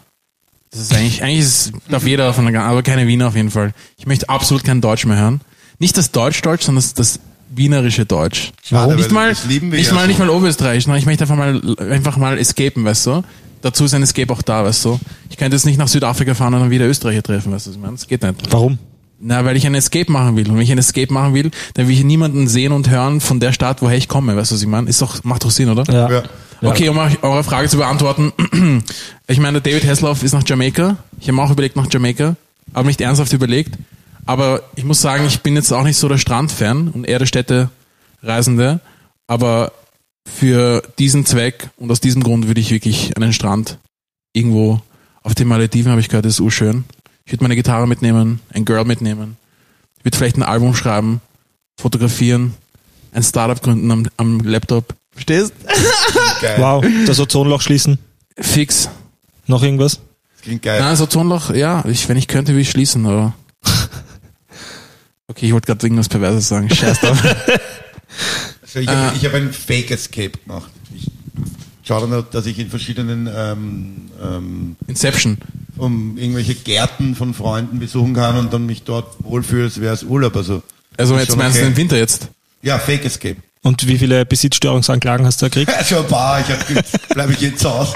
Das 0.70 0.80
ist 0.80 0.94
eigentlich, 0.94 1.24
eigentlich 1.24 1.40
ist, 1.40 1.74
darf 1.90 2.06
jeder 2.06 2.34
von 2.34 2.46
der, 2.46 2.64
aber 2.64 2.84
keine 2.84 3.08
Wiener 3.08 3.28
auf 3.28 3.36
jeden 3.36 3.52
Fall. 3.52 3.74
Ich 3.98 4.06
möchte 4.06 4.30
absolut 4.30 4.64
kein 4.64 4.80
Deutsch 4.80 5.06
mehr 5.06 5.18
hören. 5.18 5.42
Nicht 5.80 5.98
das 5.98 6.12
Deutsch-Deutsch, 6.12 6.64
sondern 6.64 6.82
das, 6.84 6.94
das 6.94 7.20
wienerische 7.50 8.06
Deutsch. 8.06 8.54
Schade, 8.64 8.96
Nicht 8.96 9.10
weil 9.10 9.14
mal, 9.14 9.30
das 9.30 9.46
lieben 9.46 9.72
wir 9.72 9.80
nicht 9.80 9.88
ja 9.88 9.94
mal, 9.96 10.02
so. 10.02 10.08
nicht 10.08 10.20
mal 10.20 10.30
Oberösterreich, 10.30 10.84
sondern 10.84 11.00
ich 11.00 11.06
möchte 11.06 11.24
einfach 11.26 11.36
mal, 11.36 11.62
einfach 11.80 12.16
mal 12.18 12.38
escapen, 12.38 12.86
weißt 12.86 13.08
du? 13.08 13.24
Dazu 13.62 13.86
ist 13.86 13.94
ein 13.94 14.04
Escape 14.04 14.32
auch 14.34 14.42
da, 14.42 14.64
weißt 14.66 14.86
du? 14.86 15.00
Ich 15.30 15.38
könnte 15.38 15.56
jetzt 15.56 15.66
nicht 15.66 15.78
nach 15.78 15.88
Südafrika 15.88 16.34
fahren 16.34 16.54
und 16.56 16.62
dann 16.62 16.70
wieder 16.72 16.88
Österreicher 16.88 17.24
treffen, 17.24 17.52
weißt 17.54 17.66
du, 17.68 17.70
was 17.72 17.76
ich 17.76 17.82
meine? 17.82 17.94
Das 17.94 18.08
geht 18.08 18.24
nicht. 18.24 18.36
Warum? 18.52 18.78
Na, 19.24 19.46
weil 19.46 19.56
ich 19.56 19.68
ein 19.68 19.76
Escape 19.76 20.12
machen 20.12 20.36
will. 20.36 20.50
Und 20.50 20.56
wenn 20.56 20.64
ich 20.64 20.72
ein 20.72 20.80
Escape 20.80 21.14
machen 21.14 21.36
will, 21.36 21.52
dann 21.76 21.88
will 21.88 21.94
ich 21.94 22.04
niemanden 22.04 22.48
sehen 22.48 22.72
und 22.72 22.90
hören 22.90 23.22
von 23.22 23.40
der 23.40 23.54
Stadt, 23.54 23.82
woher 23.84 23.96
ich 23.96 24.08
komme, 24.08 24.36
weißt 24.36 24.50
du, 24.50 24.56
was 24.56 24.62
ich 24.64 24.68
meine? 24.68 24.90
Ist 24.90 25.00
doch, 25.02 25.24
macht 25.24 25.44
doch 25.44 25.52
Sinn, 25.52 25.70
oder? 25.70 25.84
Ja. 25.94 26.10
Ja. 26.12 26.24
Okay, 26.64 26.90
um 26.90 26.98
euch- 26.98 27.22
eure 27.24 27.44
Frage 27.44 27.68
zu 27.70 27.78
beantworten. 27.78 28.34
Ich 29.28 29.40
meine, 29.40 29.62
David 29.62 29.86
Hasselhoff 29.88 30.24
ist 30.24 30.34
nach 30.34 30.44
Jamaika. 30.46 30.98
Ich 31.20 31.28
habe 31.28 31.38
mir 31.38 31.44
auch 31.44 31.52
überlegt 31.52 31.76
nach 31.78 31.88
Jamaika, 31.90 32.36
aber 32.74 32.88
nicht 32.88 33.00
ernsthaft 33.00 33.32
überlegt. 33.32 33.76
Aber 34.26 34.62
ich 34.76 34.84
muss 34.84 35.02
sagen, 35.02 35.24
ich 35.26 35.40
bin 35.42 35.56
jetzt 35.56 35.72
auch 35.72 35.84
nicht 35.84 35.96
so 35.98 36.10
der 36.10 36.18
Strandfan 36.18 36.90
und 36.90 37.06
eher 37.06 37.18
der 37.20 37.26
Städtereisende. 37.28 38.80
Aber 39.28 39.72
für 40.28 40.82
diesen 41.00 41.26
Zweck 41.26 41.70
und 41.78 41.92
aus 41.92 42.00
diesem 42.00 42.24
Grund 42.24 42.48
würde 42.48 42.62
ich 42.62 42.72
wirklich 42.72 43.16
einen 43.18 43.34
Strand 43.34 43.78
irgendwo 44.34 44.82
auf 45.24 45.36
den 45.36 45.48
Malediven, 45.48 45.92
habe 45.92 46.02
ich 46.02 46.10
gehört, 46.10 46.26
das 46.26 46.34
ist 46.34 46.40
urschön. 46.40 46.84
Ich 47.26 47.32
würde 47.32 47.44
meine 47.44 47.56
Gitarre 47.56 47.88
mitnehmen, 47.88 48.40
ein 48.52 48.66
Girl 48.66 48.86
mitnehmen. 48.86 49.38
Ich 50.00 50.06
würde 50.06 50.18
vielleicht 50.18 50.38
ein 50.38 50.44
Album 50.44 50.74
schreiben, 50.74 51.22
fotografieren, 51.80 52.54
ein 53.12 53.24
Startup 53.24 53.62
gründen 53.62 53.92
am, 53.92 54.08
am 54.18 54.40
Laptop. 54.40 54.96
Verstehst? 55.12 55.54
Geil. 56.42 56.56
Wow, 56.58 56.86
das 57.06 57.20
Ozonloch 57.20 57.62
schließen. 57.62 58.00
Fix. 58.38 58.90
Noch 59.48 59.64
irgendwas? 59.64 60.00
Das 60.34 60.42
klingt 60.44 60.64
geil. 60.64 60.80
Nein, 60.80 60.96
so 60.96 61.06
Tonloch, 61.06 61.54
ja, 61.54 61.84
ich, 61.86 62.08
wenn 62.10 62.18
ich 62.18 62.28
könnte, 62.28 62.54
würde 62.54 62.62
ich 62.62 62.72
schließen, 62.72 63.06
aber. 63.06 63.34
Okay, 65.28 65.46
ich 65.46 65.54
wollte 65.54 65.68
gerade 65.68 65.86
irgendwas 65.86 66.10
Perverses 66.10 66.50
sagen. 66.50 66.70
Scheiß 66.70 67.00
drauf. 67.00 67.24
Also 68.76 68.80
ich 68.80 68.88
habe 68.88 69.18
ich 69.18 69.26
hab 69.26 69.34
ein 69.34 69.52
Fake 69.54 69.92
Escape 69.92 70.32
gemacht. 70.46 70.72
Ich 70.96 71.08
schaue 71.84 72.08
dann, 72.08 72.26
dass 72.32 72.46
ich 72.46 72.58
in 72.60 72.70
verschiedenen 72.70 73.28
ähm, 73.34 74.12
ähm, 74.24 74.76
Inception. 74.88 75.38
um 75.78 76.18
irgendwelche 76.18 76.56
Gärten 76.56 77.16
von 77.16 77.34
Freunden 77.34 77.80
besuchen 77.80 78.14
kann 78.14 78.38
und 78.38 78.54
dann 78.54 78.66
mich 78.66 78.84
dort 78.84 79.16
wohlfühle, 79.24 79.66
als 79.66 79.82
wäre 79.82 79.94
es 79.94 80.04
Urlaub. 80.04 80.36
Also, 80.36 80.64
Also 80.98 81.18
jetzt 81.18 81.36
meinst 81.36 81.58
du 81.58 81.62
okay. 81.62 81.72
den 81.72 81.78
Winter 81.78 81.98
jetzt? 81.98 82.30
Ja, 82.62 82.78
Fake 82.80 83.04
Escape. 83.06 83.38
Und 83.64 83.86
wie 83.88 83.98
viele 83.98 84.26
Besitzstörungsanklagen 84.26 85.26
hast 85.26 85.42
du 85.42 85.48
da 85.48 85.50
gekriegt? 85.50 85.86
Schon 85.88 86.00
ein 86.00 86.08
paar, 86.08 86.40
ich 86.40 87.08
bleibe 87.10 87.34
ich 87.34 87.42
jetzt 87.42 87.60
zu 87.60 87.70
Hause. 87.72 87.94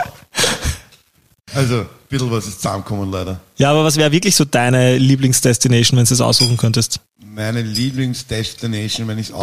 Also, 1.54 1.86
bisschen 2.18 2.32
was 2.32 2.48
ist 2.48 2.62
zusammengekommen 2.62 3.12
leider. 3.12 3.40
Ja, 3.58 3.72
aber 3.72 3.84
was 3.84 3.98
wäre 3.98 4.12
wirklich 4.12 4.36
so 4.36 4.46
deine 4.46 4.98
Lieblingsdestination, 4.98 5.98
wenn 5.98 6.06
du 6.06 6.14
es 6.14 6.22
aussuchen 6.22 6.58
könntest? 6.58 7.00
Meine 7.24 7.62
Lieblingsdestination, 7.62 9.08
wenn 9.08 9.18
ich 9.18 9.30
es 9.30 9.34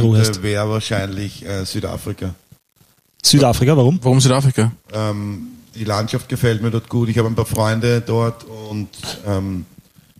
Ruhe 0.00 0.18
hast. 0.18 0.42
wäre 0.42 0.68
wahrscheinlich 0.68 1.44
äh, 1.44 1.64
Südafrika. 1.64 2.34
Südafrika, 3.22 3.76
warum? 3.76 3.98
Warum 4.02 4.20
Südafrika? 4.20 4.72
Ähm, 4.92 5.48
die 5.74 5.84
Landschaft 5.84 6.28
gefällt 6.28 6.62
mir 6.62 6.70
dort 6.70 6.88
gut. 6.88 7.08
Ich 7.08 7.18
habe 7.18 7.28
ein 7.28 7.34
paar 7.34 7.46
Freunde 7.46 8.00
dort 8.00 8.44
und 8.70 8.88
ähm, 9.26 9.66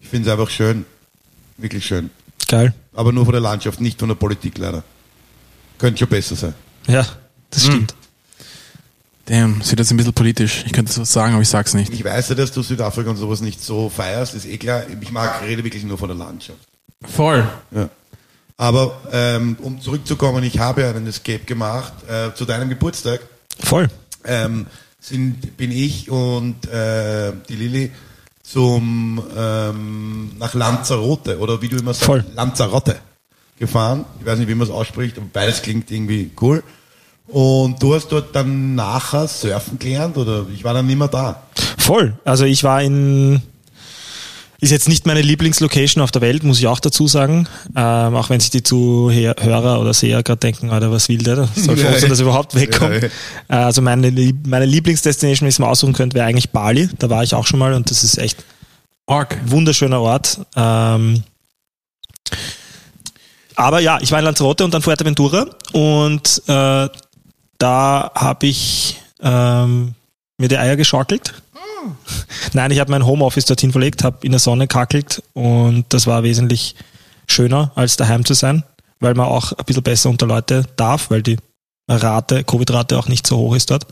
ich 0.00 0.08
finde 0.08 0.28
es 0.28 0.32
einfach 0.32 0.50
schön. 0.50 0.84
Wirklich 1.56 1.84
schön. 1.84 2.10
Geil. 2.48 2.74
Aber 2.94 3.12
nur 3.12 3.24
von 3.24 3.32
der 3.32 3.40
Landschaft, 3.40 3.80
nicht 3.80 3.98
von 3.98 4.08
der 4.08 4.16
Politik 4.16 4.58
leider. 4.58 4.82
Könnte 5.78 5.98
schon 5.98 6.08
besser 6.08 6.36
sein. 6.36 6.54
Ja, 6.86 7.06
das 7.50 7.64
stimmt. 7.64 7.94
Damn, 9.30 9.60
das 9.60 9.70
wird 9.70 9.78
jetzt 9.78 9.92
ein 9.92 9.96
bisschen 9.96 10.12
politisch. 10.12 10.64
Ich 10.66 10.72
könnte 10.72 10.92
sowas 10.92 11.12
sagen, 11.12 11.34
aber 11.34 11.42
ich 11.42 11.48
sag's 11.48 11.72
nicht. 11.72 11.92
Ich 11.92 12.02
weiß 12.02 12.30
ja, 12.30 12.34
dass 12.34 12.50
du 12.50 12.62
Südafrika 12.62 13.10
und 13.10 13.16
sowas 13.16 13.40
nicht 13.40 13.62
so 13.62 13.88
feierst, 13.88 14.34
ist 14.34 14.44
eh 14.44 14.58
klar. 14.58 14.82
Ich 15.00 15.12
mag, 15.12 15.42
rede 15.46 15.62
wirklich 15.62 15.84
nur 15.84 15.98
von 15.98 16.08
der 16.08 16.18
Landschaft. 16.18 16.58
Voll. 17.02 17.48
Ja. 17.70 17.88
Aber 18.56 19.00
ähm, 19.12 19.56
um 19.62 19.80
zurückzukommen, 19.80 20.42
ich 20.42 20.58
habe 20.58 20.84
einen 20.84 21.06
Escape 21.06 21.44
gemacht 21.44 21.92
äh, 22.08 22.34
zu 22.34 22.44
deinem 22.44 22.68
Geburtstag. 22.70 23.20
Voll. 23.60 23.86
Ähm, 24.24 24.66
sind, 24.98 25.56
bin 25.56 25.70
ich 25.70 26.10
und 26.10 26.66
äh, 26.66 27.32
die 27.48 27.54
Lilly 27.54 27.92
zum 28.42 29.22
ähm, 29.36 30.32
nach 30.40 30.54
Lanzarote 30.54 31.38
oder 31.38 31.62
wie 31.62 31.68
du 31.68 31.76
immer 31.76 31.94
sagst, 31.94 32.04
Voll. 32.06 32.24
Lanzarote 32.34 32.96
gefahren. 33.60 34.06
Ich 34.18 34.26
weiß 34.26 34.40
nicht, 34.40 34.48
wie 34.48 34.56
man 34.56 34.66
es 34.66 34.74
ausspricht, 34.74 35.18
aber 35.18 35.28
beides 35.32 35.62
klingt 35.62 35.88
irgendwie 35.92 36.32
cool. 36.40 36.64
Und 37.32 37.80
du 37.82 37.94
hast 37.94 38.08
dort 38.08 38.34
dann 38.34 38.74
nachher 38.74 39.28
surfen 39.28 39.78
gelernt 39.78 40.16
oder 40.16 40.44
ich 40.52 40.64
war 40.64 40.74
dann 40.74 40.86
nicht 40.86 40.98
mehr 40.98 41.08
da. 41.08 41.42
Voll. 41.78 42.14
Also 42.24 42.44
ich 42.44 42.64
war 42.64 42.82
in, 42.82 43.40
ist 44.60 44.70
jetzt 44.72 44.88
nicht 44.88 45.06
meine 45.06 45.22
Lieblingslocation 45.22 46.02
auf 46.02 46.10
der 46.10 46.22
Welt, 46.22 46.42
muss 46.42 46.58
ich 46.58 46.66
auch 46.66 46.80
dazu 46.80 47.06
sagen. 47.06 47.46
Ähm, 47.76 48.16
auch 48.16 48.30
wenn 48.30 48.40
sich 48.40 48.50
die 48.50 48.62
Zuhörer 48.64 49.80
oder 49.80 49.94
Seher 49.94 50.22
gerade 50.24 50.40
denken, 50.40 50.70
Alter, 50.70 50.90
was 50.90 51.08
will 51.08 51.18
der? 51.18 51.48
Soll 51.54 51.76
froh 51.76 51.98
sein, 51.98 52.10
dass 52.10 52.18
er 52.18 52.24
überhaupt 52.26 52.54
wegkommt. 52.56 53.02
Ja, 53.02 53.08
Äh, 53.60 53.64
Also 53.64 53.80
meine, 53.80 54.10
meine 54.46 54.66
Lieblingsdestination, 54.66 55.42
wenn 55.46 55.48
ich 55.50 55.54
es 55.54 55.58
mir 55.60 55.68
aussuchen 55.68 55.92
könnte, 55.92 56.16
wäre 56.16 56.26
eigentlich 56.26 56.50
Bali. 56.50 56.88
Da 56.98 57.10
war 57.10 57.22
ich 57.22 57.34
auch 57.34 57.46
schon 57.46 57.58
mal 57.60 57.74
und 57.74 57.90
das 57.90 58.02
ist 58.02 58.18
echt 58.18 58.44
Org. 59.06 59.36
wunderschöner 59.46 60.00
Ort. 60.00 60.40
Ähm, 60.56 61.22
aber 63.56 63.80
ja, 63.80 63.98
ich 64.00 64.10
war 64.10 64.18
in 64.18 64.24
Lanzarote 64.24 64.64
und 64.64 64.72
dann 64.74 64.82
Fuerteventura 64.82 65.46
und 65.72 66.42
äh, 66.48 66.88
da 67.60 68.10
habe 68.14 68.46
ich 68.46 69.00
ähm, 69.22 69.94
mir 70.38 70.48
die 70.48 70.58
Eier 70.58 70.76
geschaukelt. 70.76 71.34
Nein, 72.52 72.70
ich 72.70 72.80
habe 72.80 72.90
mein 72.90 73.06
Homeoffice 73.06 73.44
dorthin 73.44 73.72
verlegt, 73.72 74.02
habe 74.02 74.18
in 74.22 74.32
der 74.32 74.40
Sonne 74.40 74.66
kackelt 74.66 75.22
und 75.32 75.84
das 75.90 76.06
war 76.06 76.22
wesentlich 76.22 76.74
schöner, 77.26 77.70
als 77.74 77.96
daheim 77.96 78.24
zu 78.24 78.34
sein, 78.34 78.64
weil 78.98 79.14
man 79.14 79.26
auch 79.26 79.52
ein 79.52 79.64
bisschen 79.64 79.82
besser 79.82 80.10
unter 80.10 80.26
Leute 80.26 80.64
darf, 80.76 81.10
weil 81.10 81.22
die 81.22 81.38
Rate, 81.88 82.44
Covid-Rate 82.44 82.98
auch 82.98 83.08
nicht 83.08 83.26
so 83.26 83.36
hoch 83.36 83.54
ist 83.54 83.70
dort. 83.70 83.86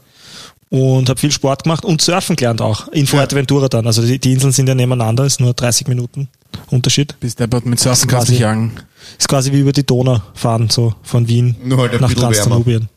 Und 0.70 1.08
habe 1.08 1.18
viel 1.18 1.32
Sport 1.32 1.64
gemacht 1.64 1.84
und 1.84 2.02
surfen 2.02 2.36
gelernt 2.36 2.60
auch. 2.60 2.88
In 2.88 3.06
Fuerteventura 3.06 3.68
dann. 3.68 3.86
Also 3.86 4.02
die, 4.02 4.18
die 4.18 4.34
Inseln 4.34 4.52
sind 4.52 4.68
ja 4.68 4.74
nebeneinander, 4.74 5.24
ist 5.24 5.40
nur 5.40 5.54
30 5.54 5.88
Minuten 5.88 6.28
Unterschied. 6.70 7.18
Bis 7.20 7.34
der 7.36 7.48
mit 7.64 7.80
Surfen 7.80 8.08
kannst 8.08 8.28
dich 8.28 8.40
jagen. 8.40 8.72
Ist 9.18 9.28
quasi 9.28 9.50
wie 9.50 9.60
über 9.60 9.72
die 9.72 9.86
Donau 9.86 10.20
fahren, 10.34 10.68
so 10.68 10.94
von 11.02 11.26
Wien 11.26 11.56
Nur 11.64 11.78
halt 11.78 11.98
nach. 12.02 12.12
Transdanubien. 12.12 12.90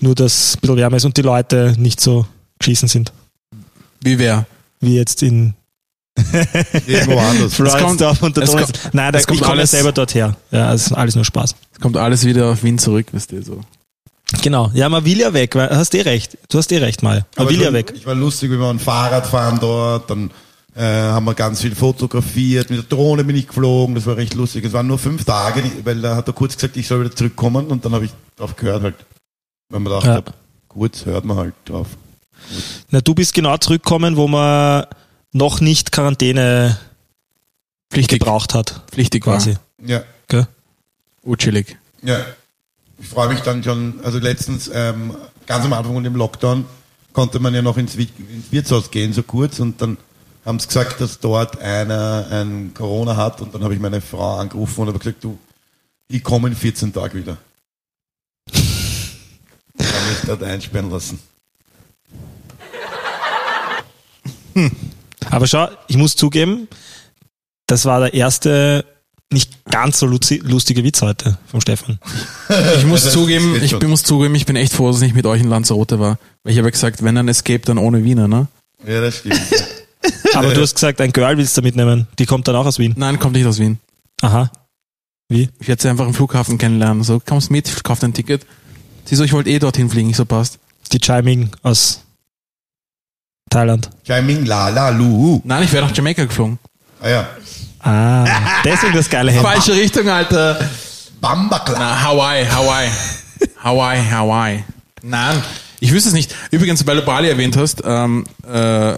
Nur, 0.00 0.14
dass 0.14 0.32
es 0.50 0.54
ein 0.56 0.60
bisschen 0.60 0.76
wärmer 0.76 0.96
ist 0.96 1.04
und 1.04 1.16
die 1.16 1.22
Leute 1.22 1.74
nicht 1.78 2.00
so 2.00 2.26
geschissen 2.58 2.88
sind. 2.88 3.12
Wie 4.02 4.18
wer? 4.18 4.46
Wie 4.80 4.96
jetzt 4.96 5.22
in 5.22 5.54
Irgendwo 6.86 7.18
anders. 7.18 7.54
Floridsdorf 7.56 8.22
und 8.22 8.36
der 8.36 8.44
es 8.44 8.52
kommt- 8.52 8.80
Nein, 8.92 9.12
da, 9.12 9.18
es 9.18 9.26
kommt 9.26 9.36
ich 9.38 9.42
komme 9.42 9.56
ja 9.56 9.60
alles- 9.60 9.70
selber 9.72 9.92
dort 9.92 10.14
her. 10.14 10.36
Ja, 10.50 10.72
es 10.72 10.86
ist 10.86 10.92
alles 10.92 11.14
nur 11.14 11.24
Spaß. 11.24 11.54
Es 11.74 11.80
kommt 11.80 11.96
alles 11.96 12.24
wieder 12.24 12.52
auf 12.52 12.62
Wien 12.62 12.78
zurück, 12.78 13.06
weißt 13.12 13.32
du, 13.32 13.42
so. 13.42 13.60
Genau. 14.42 14.70
Ja, 14.74 14.88
man 14.88 15.04
will 15.04 15.18
ja 15.18 15.32
weg. 15.34 15.54
weil- 15.54 15.70
Hast 15.70 15.94
eh 15.94 16.00
recht. 16.02 16.38
Du 16.48 16.58
hast 16.58 16.72
eh 16.72 16.78
recht, 16.78 17.02
mal. 17.02 17.16
Man 17.18 17.24
Aber 17.36 17.48
will 17.50 17.56
ich 17.56 17.60
ja 17.62 17.66
war, 17.68 17.74
weg. 17.74 17.92
Ich 17.94 18.06
war 18.06 18.14
lustig, 18.14 18.50
wir 18.50 18.58
waren 18.60 18.78
Fahrrad 18.78 19.26
fahren 19.26 19.58
dort, 19.60 20.08
dann 20.10 20.30
äh, 20.74 20.82
haben 20.82 21.24
wir 21.24 21.34
ganz 21.34 21.60
viel 21.60 21.74
fotografiert, 21.74 22.68
mit 22.70 22.78
der 22.78 22.84
Drohne 22.96 23.24
bin 23.24 23.36
ich 23.36 23.46
geflogen, 23.48 23.94
das 23.94 24.04
war 24.06 24.16
recht 24.16 24.34
lustig. 24.34 24.64
Es 24.64 24.72
waren 24.72 24.86
nur 24.86 24.98
fünf 24.98 25.24
Tage, 25.24 25.62
weil 25.84 26.00
da 26.00 26.16
hat 26.16 26.26
er 26.28 26.34
kurz 26.34 26.54
gesagt, 26.54 26.76
ich 26.76 26.86
soll 26.86 27.00
wieder 27.04 27.14
zurückkommen 27.14 27.66
und 27.66 27.84
dann 27.84 27.92
habe 27.92 28.04
ich 28.06 28.10
drauf 28.36 28.56
gehört 28.56 28.82
halt, 28.82 28.94
wenn 29.68 29.82
man 29.82 30.00
gedacht 30.00 30.26
Ja. 30.26 30.32
gut, 30.68 31.04
hört 31.06 31.24
man 31.24 31.36
halt 31.36 31.54
drauf. 31.64 31.88
Na, 32.90 33.00
du 33.00 33.14
bist 33.14 33.34
genau 33.34 33.56
zurückgekommen, 33.56 34.16
wo 34.16 34.28
man 34.28 34.86
noch 35.32 35.60
nicht 35.60 35.92
Quarantäne 35.92 36.78
Pflichtig. 37.90 38.20
gebraucht 38.20 38.54
hat. 38.54 38.82
Pflichtig 38.90 39.24
Quasi. 39.24 39.56
Ja, 39.84 40.02
Gell? 40.28 40.46
Urchillig. 41.22 41.76
ja. 42.02 42.18
Ich 42.98 43.08
freue 43.08 43.28
mich 43.28 43.40
dann 43.40 43.62
schon, 43.62 44.00
also 44.02 44.18
letztens, 44.18 44.70
ähm, 44.72 45.14
ganz 45.46 45.66
am 45.66 45.74
Anfang 45.74 45.92
von 45.92 46.02
dem 46.02 46.16
Lockdown, 46.16 46.64
konnte 47.12 47.38
man 47.40 47.52
ja 47.54 47.60
noch 47.60 47.76
ins, 47.76 47.94
ins 47.94 48.10
Wirtshaus 48.50 48.90
gehen, 48.90 49.12
so 49.12 49.22
kurz, 49.22 49.60
und 49.60 49.82
dann 49.82 49.98
haben 50.46 50.58
sie 50.58 50.66
gesagt, 50.66 50.98
dass 51.02 51.20
dort 51.20 51.60
einer 51.60 52.26
ein 52.30 52.72
Corona 52.72 53.14
hat, 53.16 53.42
und 53.42 53.54
dann 53.54 53.62
habe 53.62 53.74
ich 53.74 53.80
meine 53.80 54.00
Frau 54.00 54.38
angerufen 54.38 54.80
und 54.80 54.88
habe 54.88 54.98
gesagt, 54.98 55.22
du, 55.22 55.36
ich 56.08 56.24
komme 56.24 56.48
in 56.48 56.56
14 56.56 56.94
Tagen 56.94 57.18
wieder. 57.18 57.36
Ich 59.78 59.86
habe 59.86 60.06
mich 60.08 60.18
dort 60.26 60.42
einsperren 60.42 60.90
lassen. 60.90 61.18
Aber 65.30 65.46
schau, 65.46 65.68
ich 65.88 65.96
muss 65.96 66.16
zugeben, 66.16 66.68
das 67.66 67.84
war 67.84 68.00
der 68.00 68.14
erste 68.14 68.84
nicht 69.32 69.64
ganz 69.64 69.98
so 69.98 70.06
lustige 70.06 70.84
Witz 70.84 71.02
heute 71.02 71.36
vom 71.48 71.60
Stefan. 71.60 71.98
Ich 72.78 72.84
muss 72.86 73.02
Das 73.04 73.12
zugeben, 73.12 73.60
ich 73.60 73.76
bin- 73.78 73.90
muss 73.90 74.04
zugeben, 74.04 74.34
ich 74.36 74.46
bin 74.46 74.54
echt 74.56 74.72
froh, 74.72 74.86
dass 74.88 74.96
ich 74.98 75.02
nicht 75.02 75.16
mit 75.16 75.26
euch 75.26 75.40
in 75.42 75.48
Lanzarote 75.48 75.98
war. 75.98 76.18
Weil 76.44 76.52
ich 76.52 76.58
habe 76.58 76.68
ja 76.68 76.70
gesagt, 76.70 77.02
wenn 77.02 77.18
ein 77.18 77.28
Escape, 77.28 77.58
dann 77.64 77.78
ohne 77.78 78.04
Wiener, 78.04 78.28
ne? 78.28 78.46
Ja, 78.86 79.00
das 79.00 79.16
stimmt. 79.18 79.40
Aber 80.34 80.54
du 80.54 80.60
hast 80.60 80.74
gesagt, 80.74 81.00
ein 81.00 81.12
Girl 81.12 81.36
willst 81.38 81.56
du 81.56 81.62
mitnehmen. 81.62 82.06
Die 82.18 82.26
kommt 82.26 82.46
dann 82.46 82.54
auch 82.54 82.66
aus 82.66 82.78
Wien. 82.78 82.94
Nein, 82.96 83.18
kommt 83.18 83.34
nicht 83.34 83.46
aus 83.46 83.58
Wien. 83.58 83.78
Aha. 84.22 84.50
Wie? 85.28 85.48
Ich 85.58 85.66
werde 85.66 85.82
sie 85.82 85.88
einfach 85.88 86.06
am 86.06 86.14
Flughafen 86.14 86.56
kennenlernen. 86.56 87.02
So, 87.02 87.18
kommst 87.20 87.50
mit, 87.50 87.82
kauf 87.82 87.98
dein 87.98 88.14
Ticket. 88.14 88.46
Sie 89.06 89.16
so, 89.16 89.24
ich 89.24 89.32
wollte 89.32 89.50
eh 89.50 89.58
dorthin 89.58 89.88
fliegen. 89.88 90.10
Ich 90.10 90.16
so, 90.16 90.24
passt. 90.24 90.58
Die 90.92 90.98
Chiming 90.98 91.50
aus 91.62 92.02
Thailand. 93.50 93.88
Chai 94.04 94.22
Ming 94.22 94.44
La 94.44 94.68
La 94.68 94.88
Lu. 94.90 95.40
Nein, 95.44 95.62
ich 95.62 95.72
wäre 95.72 95.86
nach 95.86 95.96
Jamaika 95.96 96.24
geflogen. 96.24 96.58
Ah 97.00 97.08
ja. 97.08 97.28
Ah, 97.80 98.26
deswegen 98.64 98.94
das 98.94 99.08
geile 99.08 99.30
Hemd. 99.30 99.44
Falsche 99.46 99.74
Richtung, 99.74 100.08
Alter. 100.08 100.58
Bambakla. 101.20 101.78
Na, 101.78 102.02
Hawaii, 102.02 102.44
Hawaii. 102.44 102.90
Hawaii, 103.62 104.02
Hawaii. 104.10 104.64
Nein, 105.02 105.42
ich 105.78 105.92
wüsste 105.92 106.08
es 106.08 106.14
nicht. 106.14 106.34
Übrigens, 106.50 106.84
weil 106.86 106.96
du 106.96 107.02
Bali 107.02 107.28
erwähnt 107.28 107.56
hast, 107.56 107.82
ähm, 107.84 108.24
äh, 108.50 108.96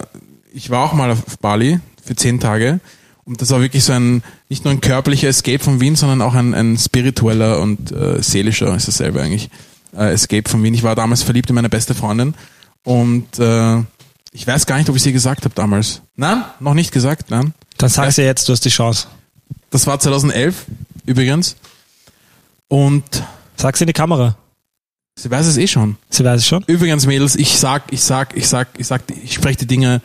ich 0.51 0.69
war 0.69 0.83
auch 0.83 0.93
mal 0.93 1.11
auf 1.11 1.37
Bali 1.39 1.79
für 2.03 2.15
zehn 2.15 2.39
Tage. 2.39 2.79
Und 3.25 3.41
das 3.41 3.51
war 3.51 3.61
wirklich 3.61 3.83
so 3.83 3.93
ein, 3.93 4.23
nicht 4.47 4.65
nur 4.65 4.73
ein 4.73 4.81
körperlicher 4.81 5.27
Escape 5.27 5.63
von 5.63 5.79
Wien, 5.79 5.95
sondern 5.95 6.23
auch 6.23 6.33
ein, 6.33 6.55
ein 6.55 6.77
spiritueller 6.77 7.59
und 7.59 7.91
äh, 7.91 8.23
seelischer, 8.23 8.75
ist 8.75 8.87
dasselbe 8.87 9.21
eigentlich, 9.21 9.51
äh, 9.95 10.11
Escape 10.13 10.49
von 10.49 10.61
Wien. 10.63 10.73
Ich 10.73 10.83
war 10.83 10.95
damals 10.95 11.23
verliebt 11.23 11.49
in 11.49 11.55
meine 11.55 11.69
beste 11.69 11.93
Freundin 11.95 12.33
und 12.83 13.39
äh, 13.39 13.77
ich 14.31 14.45
weiß 14.45 14.65
gar 14.65 14.77
nicht, 14.77 14.89
ob 14.89 14.95
ich 14.95 15.01
sie 15.03 15.11
gesagt 15.13 15.45
habe 15.45 15.55
damals. 15.55 16.01
Nein, 16.15 16.43
noch 16.59 16.73
nicht 16.73 16.91
gesagt, 16.91 17.29
nein. 17.31 17.53
Dann 17.77 17.89
sag's 17.89 18.17
ja 18.17 18.23
jetzt, 18.25 18.47
du 18.47 18.53
hast 18.53 18.63
die 18.65 18.69
Chance. 18.69 19.07
Das 19.71 19.87
war 19.87 19.99
2011 19.99 20.65
übrigens. 21.05 21.55
Und 22.67 23.03
Sag's 23.55 23.81
in 23.81 23.87
die 23.87 23.93
Kamera. 23.93 24.37
sie 25.17 25.29
weiß 25.29 25.45
es 25.47 25.57
eh 25.57 25.67
schon. 25.67 25.97
Sie 26.09 26.23
weiß 26.23 26.41
es 26.41 26.47
schon. 26.47 26.63
Übrigens, 26.67 27.05
Mädels, 27.05 27.35
ich 27.35 27.57
sag, 27.57 27.91
ich 27.91 28.01
sag, 28.03 28.35
ich 28.37 28.47
sag, 28.47 28.67
ich 28.77 28.87
sag, 28.87 29.01
ich 29.23 29.33
spreche 29.33 29.57
die 29.59 29.67
Dinge 29.67 30.01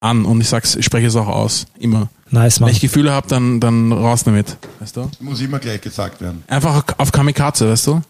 an 0.00 0.24
und 0.24 0.40
ich 0.40 0.48
sag's, 0.48 0.74
ich 0.76 0.84
spreche 0.84 1.06
es 1.06 1.14
auch 1.16 1.28
aus. 1.28 1.66
Immer. 1.78 2.08
Nice, 2.30 2.58
Wenn 2.58 2.66
Mann. 2.66 2.72
ich 2.74 2.80
Gefühle 2.80 3.12
habe, 3.12 3.28
dann, 3.28 3.60
dann 3.60 3.92
raus 3.92 4.24
damit. 4.24 4.56
Weißt 4.80 4.96
du? 4.96 5.10
Muss 5.20 5.40
immer 5.40 5.58
gleich 5.58 5.80
gesagt 5.82 6.20
werden. 6.20 6.42
Einfach 6.48 6.84
auf 6.98 7.12
Kamikaze, 7.12 7.68
weißt 7.70 7.86
du? 7.88 8.02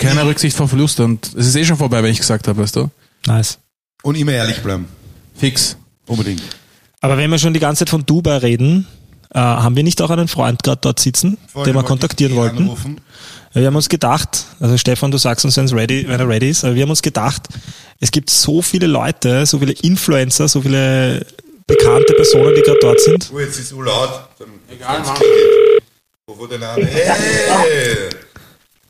Keine 0.00 0.24
Rücksicht 0.24 0.56
vor 0.56 0.66
Verluste 0.66 1.04
und 1.04 1.26
es 1.36 1.46
ist 1.46 1.56
eh 1.56 1.64
schon 1.64 1.76
vorbei, 1.76 2.02
wenn 2.02 2.10
ich 2.10 2.18
gesagt 2.18 2.48
habe, 2.48 2.62
weißt 2.62 2.76
du? 2.76 2.90
Nice. 3.26 3.58
Und 4.02 4.16
immer 4.16 4.32
ehrlich 4.32 4.62
bleiben. 4.62 4.88
Fix. 5.36 5.76
Unbedingt. 6.06 6.42
Aber 7.02 7.18
wenn 7.18 7.30
wir 7.30 7.38
schon 7.38 7.52
die 7.52 7.60
ganze 7.60 7.80
Zeit 7.80 7.90
von 7.90 8.06
Dubai 8.06 8.38
reden, 8.38 8.86
äh, 9.32 9.38
haben 9.38 9.76
wir 9.76 9.82
nicht 9.82 10.00
auch 10.00 10.10
einen 10.10 10.26
Freund 10.26 10.62
gerade 10.62 10.80
dort 10.80 11.00
sitzen, 11.00 11.36
den 11.66 11.74
wir 11.74 11.82
kontaktieren 11.82 12.34
wollten? 12.34 12.62
anrufen. 12.62 13.00
Wir 13.52 13.66
haben 13.66 13.76
uns 13.76 13.88
gedacht, 13.88 14.46
also 14.58 14.78
Stefan, 14.78 15.10
du 15.10 15.18
sagst 15.18 15.44
uns, 15.44 15.56
wenn's 15.56 15.72
ready, 15.72 16.08
wenn 16.08 16.18
er 16.18 16.28
ready 16.28 16.48
ist, 16.48 16.64
aber 16.64 16.74
wir 16.76 16.82
haben 16.82 16.90
uns 16.90 17.02
gedacht, 17.02 17.48
es 17.98 18.10
gibt 18.10 18.30
so 18.30 18.62
viele 18.62 18.86
Leute, 18.86 19.44
so 19.44 19.58
viele 19.58 19.72
Influencer, 19.72 20.48
so 20.48 20.62
viele 20.62 21.26
bekannte 21.66 22.14
Personen, 22.14 22.54
die 22.54 22.62
gerade 22.62 22.78
dort 22.80 23.00
sind. 23.00 23.30
Oh, 23.34 23.38
jetzt 23.38 23.58
ist 23.58 23.68
so 23.68 23.82
laut. 23.82 24.28
Dann 24.38 24.48
Egal, 24.70 25.00
Mann. 25.00 25.16
Wo 26.26 26.38
wurde 26.38 26.58
denn 26.58 26.62
an? 26.62 26.82
Hey! 26.82 28.08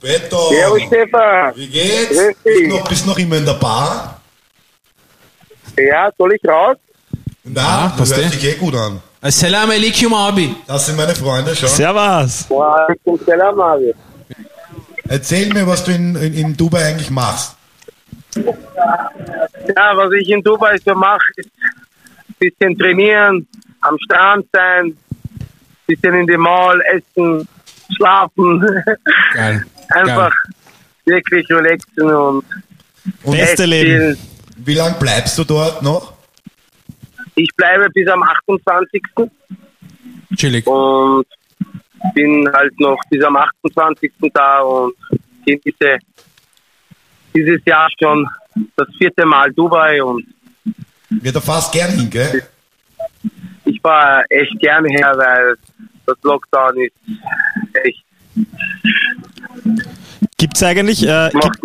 Beto! 0.00 0.48
Servus 0.50 0.82
Stefan. 0.86 1.52
Wie 1.56 1.66
geht's? 1.68 2.08
Grüß 2.08 2.36
dich. 2.44 2.68
Bist 2.68 2.68
noch, 2.68 2.88
bist 2.88 3.06
noch 3.06 3.18
immer 3.18 3.36
in 3.36 3.44
der 3.44 3.54
Bar? 3.54 4.20
Ja, 5.78 6.10
soll 6.16 6.34
ich 6.34 6.48
raus? 6.48 6.76
Na, 7.44 7.62
Ah, 7.62 7.88
das 7.98 8.10
passt 8.10 8.22
hört 8.22 8.32
sich 8.32 8.44
eh 8.44 8.54
gut 8.56 8.74
an. 8.74 9.00
Assalamu 9.20 9.72
alaikum, 9.72 10.14
Abi. 10.14 10.54
Das 10.66 10.86
sind 10.86 10.96
meine 10.96 11.14
Freunde 11.14 11.54
schon. 11.54 11.68
Servus! 11.68 12.44
Boah, 12.44 12.86
zum 13.04 13.22
Keller, 13.24 13.52
Mario. 13.52 13.92
Erzähl 15.08 15.52
mir, 15.52 15.66
was 15.66 15.84
du 15.84 15.92
in, 15.92 16.16
in, 16.16 16.34
in 16.34 16.56
Dubai 16.56 16.84
eigentlich 16.86 17.10
machst. 17.10 17.56
Ja, 18.36 19.96
was 19.96 20.10
ich 20.20 20.28
in 20.30 20.42
Dubai 20.42 20.78
so 20.84 20.94
mache, 20.94 21.24
ist 21.36 21.48
ein 21.58 22.34
bisschen 22.38 22.78
trainieren, 22.78 23.46
am 23.80 23.96
Strand 24.04 24.46
sein, 24.52 24.96
bisschen 25.86 26.14
in 26.14 26.26
die 26.26 26.36
Mall 26.36 26.80
essen, 26.92 27.46
schlafen. 27.96 28.82
Geil. 29.34 29.64
Einfach 29.90 30.32
wirklich 31.04 31.48
relaxen 31.50 32.10
und 32.10 32.44
Beste 33.24 33.62
echt 33.62 33.70
Leben. 33.70 34.18
Wie 34.56 34.74
lange 34.74 34.96
bleibst 34.98 35.38
du 35.38 35.44
dort 35.44 35.82
noch? 35.82 36.14
Ich 37.34 37.48
bleibe 37.56 37.88
bis 37.90 38.08
am 38.08 38.22
28. 38.22 39.02
Chillig. 40.36 40.66
und 40.66 41.26
bin 42.14 42.48
halt 42.52 42.78
noch 42.78 42.98
bis 43.10 43.22
am 43.24 43.36
28. 43.36 44.12
da 44.32 44.60
und 44.60 44.94
genieße 45.44 45.98
dieses 47.34 47.60
Jahr 47.64 47.88
schon 48.00 48.28
das 48.76 48.88
vierte 48.98 49.24
Mal 49.26 49.52
Dubai 49.52 50.02
und 50.02 50.24
Wird 51.08 51.34
er 51.34 51.40
fast 51.40 51.72
gern 51.72 51.90
hin, 51.90 52.10
gell? 52.10 52.42
ich 53.64 53.82
war 53.82 54.24
echt 54.28 54.58
gerne 54.58 54.88
her, 54.88 55.12
weil 55.16 55.56
das 56.06 56.16
Lockdown 56.22 56.76
ist 56.80 56.94
echt, 57.84 58.04
Gibt's 60.36 60.62
eigentlich, 60.62 61.06
äh, 61.06 61.30
gibt, 61.30 61.60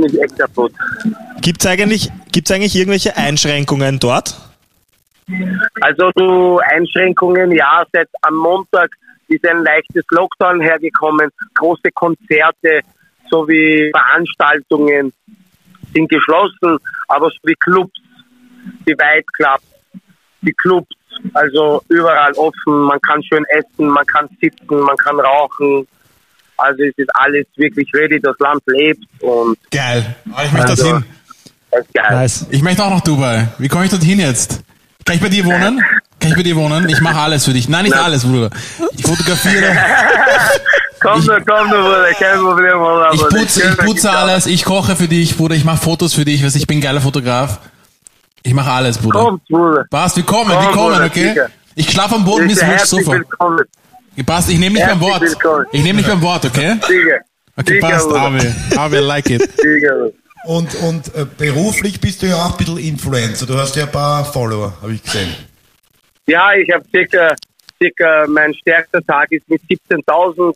gibt's 1.42 1.66
eigentlich, 1.66 2.12
gibt's 2.32 2.52
eigentlich 2.52 2.76
irgendwelche 2.76 3.16
Einschränkungen 3.16 4.00
dort? 4.00 4.36
Also 5.82 6.12
so 6.16 6.60
Einschränkungen, 6.60 7.52
ja, 7.52 7.84
seit 7.92 8.10
am 8.22 8.36
Montag 8.36 8.92
ist 9.28 9.48
ein 9.48 9.64
leichtes 9.64 10.04
Lockdown 10.10 10.62
hergekommen. 10.62 11.30
Große 11.56 11.92
Konzerte 11.94 12.82
sowie 13.30 13.92
Veranstaltungen 13.92 15.12
sind 15.94 16.10
geschlossen, 16.10 16.78
aber 17.08 17.30
so 17.30 17.38
wie 17.44 17.56
Clubs, 17.56 18.00
die 18.88 18.94
Weitclubs, 18.94 19.64
die 20.42 20.54
Clubs, 20.54 20.90
also 21.34 21.82
überall 21.90 22.34
offen. 22.34 22.82
Man 22.82 23.00
kann 23.02 23.24
schön 23.24 23.46
essen, 23.50 23.88
man 23.88 24.06
kann 24.06 24.28
sitzen, 24.42 24.80
man 24.80 24.98
kann 24.98 25.20
rauchen. 25.20 25.88
Also 26.58 26.84
es 26.84 26.94
ist 26.98 27.10
alles 27.16 27.46
wirklich 27.56 27.90
ready, 27.94 28.20
das 28.22 28.36
Land 28.40 28.62
lebt 28.68 29.04
und 29.22 29.58
Geil. 29.72 30.16
Ah, 30.34 30.44
ich 30.46 30.52
möchte 30.52 30.70
Also- 30.70 30.84
dorthin. 30.92 31.06
das 31.72 31.82
ist 31.86 31.94
geil. 31.94 32.12
Nice. 32.12 32.46
Ich 32.50 32.62
möchte 32.62 32.84
auch 32.84 32.90
nach 32.90 33.02
Dubai. 33.02 33.48
Wie 33.58 33.68
komme 33.68 33.86
ich 33.86 33.92
dorthin 33.92 34.20
jetzt? 34.20 34.62
Kann 35.06 35.16
ich 35.18 35.22
bei 35.22 35.30
dir 35.30 35.46
wohnen? 35.46 35.84
Kann 36.20 36.32
ich 36.32 36.36
bei 36.36 36.44
dir 36.44 36.56
wohnen? 36.56 36.88
Ich 36.90 37.02
mache 37.02 37.20
alles 37.20 37.46
für 37.46 37.54
dich. 37.54 37.68
Nein, 37.70 37.84
nicht 37.84 37.96
alles, 37.96 38.24
Bruder. 38.24 38.50
Ich 38.98 39.06
fotografiere, 39.06 39.76
Komm 41.02 41.24
nur, 41.24 41.40
komm 41.42 41.70
nur, 41.70 41.82
Bruder, 41.84 42.14
kein 42.18 42.40
Problem, 42.40 42.78
Bruder. 42.80 43.10
ich 43.14 43.22
putze, 43.22 43.60
ich 43.62 43.78
wir 43.78 43.86
putze 43.86 44.10
alles, 44.10 44.48
ich 44.48 44.64
koche 44.64 44.96
für 44.96 45.08
dich, 45.08 45.38
Bruder. 45.38 45.54
Ich 45.54 45.64
mache 45.66 45.78
Fotos 45.78 46.14
für 46.16 46.26
dich, 46.26 46.44
weißt, 46.44 46.56
du, 46.56 46.60
ich 46.60 46.66
bin 46.66 46.80
ein 46.80 46.82
geiler 46.82 47.02
Fotograf. 47.02 47.60
Ich 48.42 48.54
mache 48.54 48.72
alles, 48.72 48.98
Bruder. 48.98 49.20
Kommt, 49.20 49.46
Bruder. 49.48 49.86
Passt, 49.90 50.16
wir 50.18 50.24
kommen, 50.24 50.50
wir 50.50 50.58
Komm, 50.58 50.72
kommen, 50.74 50.94
Bruder, 50.94 51.06
okay? 51.06 51.30
sicher. 51.30 51.50
Ich 51.76 51.92
schlafe 51.92 52.16
am 52.16 52.24
Boden, 52.26 52.48
bis 52.48 52.60
du 52.60 52.66
wurscht, 52.68 52.86
Sofa. 52.88 53.12
willkommen. 53.12 53.60
Passt, 54.24 54.50
ich 54.50 54.60
nehme 54.60 54.78
dich 54.80 54.88
beim 54.88 55.02
Wort. 55.02 55.22
willkommen. 55.22 55.66
Ich 55.72 55.84
nehme 55.84 55.98
dich 56.00 56.08
beim 56.08 56.22
Wort, 56.22 56.46
okay? 56.46 56.76
Sicher. 56.88 57.20
Okay, 57.58 57.80
passt. 57.80 58.12
Abi, 58.12 58.96
I 58.96 59.00
like 59.00 59.30
it. 59.30 59.42
Sicher. 59.58 60.12
Und, 60.46 60.76
und 60.76 61.14
äh, 61.16 61.26
beruflich 61.38 62.00
bist 62.00 62.22
du 62.22 62.28
ja 62.28 62.36
auch 62.36 62.52
ein 62.52 62.58
bisschen 62.58 62.78
Influencer. 62.78 63.46
Du 63.46 63.58
hast 63.58 63.76
ja 63.76 63.86
ein 63.86 63.92
paar 63.92 64.24
Follower, 64.26 64.74
habe 64.82 64.94
ich 64.94 65.02
gesehen. 65.02 65.34
Ja, 66.28 66.54
ich 66.54 66.72
habe 66.72 66.84
circa, 66.90 67.36
circa, 67.82 68.26
mein 68.28 68.54
stärkster 68.54 69.02
Tag 69.06 69.32
ist 69.32 69.50
mit 69.50 69.62
17.000. 69.64 70.54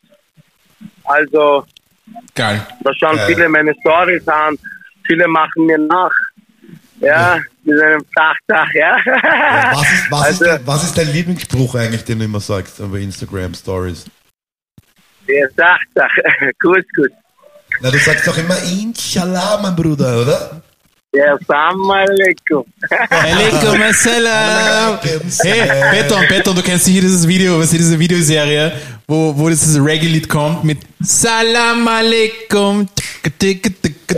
Also, 1.05 1.65
Geil. 2.35 2.65
da 2.83 2.93
schauen 2.93 3.15
Geil. 3.17 3.27
viele 3.27 3.49
meine 3.49 3.73
Stories 3.81 4.27
an. 4.27 4.57
Viele 5.07 5.27
machen 5.27 5.65
mir 5.65 5.77
nach. 5.79 6.11
Ja, 7.01 7.39
mit 7.63 7.81
einem 7.81 8.01
Flachdach, 8.11 8.73
ja. 8.73 8.97
Was 9.73 9.93
ist, 9.93 10.11
was, 10.11 10.21
also, 10.21 10.43
ist 10.43 10.51
dein, 10.51 10.67
was 10.67 10.83
ist 10.83 10.97
dein 10.97 11.13
Lieblingsspruch 11.13 11.75
eigentlich, 11.75 12.03
den 12.03 12.19
du 12.19 12.25
immer 12.25 12.39
sagst 12.39 12.77
bei 12.91 12.99
Instagram 12.99 13.53
Stories? 13.53 14.05
der 15.29 15.49
Flachdach. 15.51 16.15
gut, 16.61 16.85
gut. 16.95 17.11
Na, 17.81 17.91
du 17.91 17.99
sagst 17.99 18.27
doch 18.27 18.37
immer 18.37 18.57
Inshallah, 18.63 19.59
mein 19.61 19.75
Bruder, 19.75 20.21
oder? 20.21 20.61
Ja, 21.13 21.33
Assalamu 21.33 21.91
alaikum. 21.91 22.65
Alaikum 23.09 23.81
assalam. 23.81 24.99
Hey, 25.41 26.03
Beton, 26.03 26.27
Beton, 26.27 26.55
du 26.55 26.61
kennst 26.61 26.85
sicher 26.85 27.01
dieses 27.01 27.27
Video, 27.27 27.57
was 27.57 27.73
ist 27.73 27.79
diese 27.79 27.97
Videoserie, 27.97 28.73
wo, 29.09 29.33
wo 29.37 29.49
dieses 29.49 29.83
Reggae-Lied 29.83 30.29
kommt 30.29 30.63
mit 30.63 30.77
Salam 31.01 31.87
alaikum. 31.87 32.87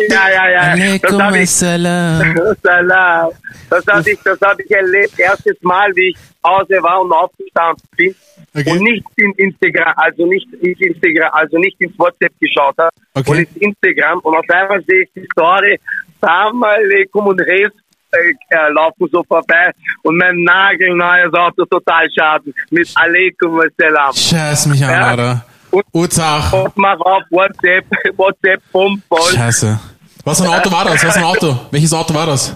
Ja, 0.09 0.29
ja, 0.29 0.49
ja. 0.49 0.97
Das 1.01 1.11
hab 1.19 1.33
ich- 1.35 1.41
assalam. 1.43 2.35
Salam. 2.63 3.29
Das 3.69 3.85
hatte 3.87 4.11
ich, 4.11 4.19
das 4.23 4.39
hatte 4.41 4.61
ich 4.63 4.71
erlebt. 4.71 5.17
Erstes 5.17 5.57
Mal, 5.61 5.89
wie 5.95 6.09
ich 6.09 6.17
Hause 6.45 6.77
war 6.81 7.01
und 7.01 7.11
aufgestanden 7.11 7.83
bin 7.97 8.15
Okay. 8.53 8.69
und 8.69 8.81
nicht 8.81 9.05
in 9.15 9.31
Instagram, 9.37 9.93
also 9.95 10.25
nicht, 10.25 10.45
nicht 10.61 10.81
Instagram, 10.81 11.29
also 11.31 11.57
nicht 11.57 11.79
ins 11.79 11.97
WhatsApp 11.97 12.33
geschaut 12.41 12.75
habe 12.77 12.89
Okay. 13.13 13.31
und 13.31 13.37
ins 13.39 13.55
Instagram 13.57 14.19
und 14.19 14.35
auf 14.35 14.45
einmal 14.49 14.83
sehe 14.85 15.03
ich 15.03 15.09
die 15.15 15.25
Story, 15.31 15.79
Salam 16.19 16.61
alaikum 16.61 17.27
und 17.27 17.39
Res 17.39 17.71
äh, 18.11 18.33
äh, 18.49 18.71
laufen 18.73 19.07
so 19.11 19.23
vorbei 19.23 19.71
und 20.03 20.17
mein 20.17 20.43
nagelneues 20.43 21.33
Auto 21.33 21.65
total 21.65 22.07
schaden 22.17 22.53
mit 22.69 22.89
alaikum 22.95 23.59
assalam. 23.59 24.13
Scheiß 24.13 24.65
mich 24.67 24.83
an, 24.83 24.89
Ja. 24.91 25.07
Alter. 25.07 25.45
Urzach. 25.93 26.51
Und 26.51 26.75
mach 26.77 26.99
auf 26.99 27.23
WhatsApp, 27.29 27.85
WhatsApp 28.17 28.61
bumm 28.71 29.01
voll. 29.07 29.33
Scheiße. 29.33 29.79
Was 30.25 30.39
für 30.41 30.45
ein 30.47 30.59
Auto 30.59 30.71
war 30.71 30.85
das? 30.85 31.03
Was 31.05 31.13
für 31.13 31.19
ein 31.19 31.25
Auto? 31.25 31.59
Welches 31.71 31.93
Auto 31.93 32.13
war 32.13 32.25
das? 32.25 32.53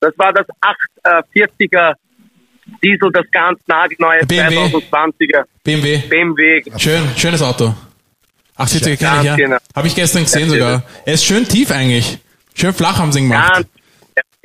Das 0.00 0.12
war 0.18 0.32
das 0.32 0.46
840er 1.04 1.94
Diesel, 2.82 3.10
das 3.12 3.24
ganz 3.30 3.58
nagelneue 3.66 4.26
BMW. 4.26 4.56
2020er 4.66 5.44
BMW. 5.62 5.98
BMW. 6.08 6.62
Schön, 6.76 7.02
schönes 7.16 7.40
Auto. 7.40 7.74
80er 8.58 8.96
kenne 8.96 9.18
ich, 9.18 9.24
ja. 9.24 9.36
genau. 9.36 9.56
Habe 9.74 9.86
ich 9.86 9.94
gestern 9.94 10.24
gesehen 10.24 10.50
sogar. 10.50 10.82
Er 11.04 11.14
ist 11.14 11.24
schön 11.24 11.46
tief 11.46 11.70
eigentlich. 11.70 12.18
Schön 12.54 12.72
flach 12.72 12.98
haben 12.98 13.12
sie 13.12 13.20
ihn 13.20 13.28
gemacht. 13.28 13.52
Ganz, 13.52 13.66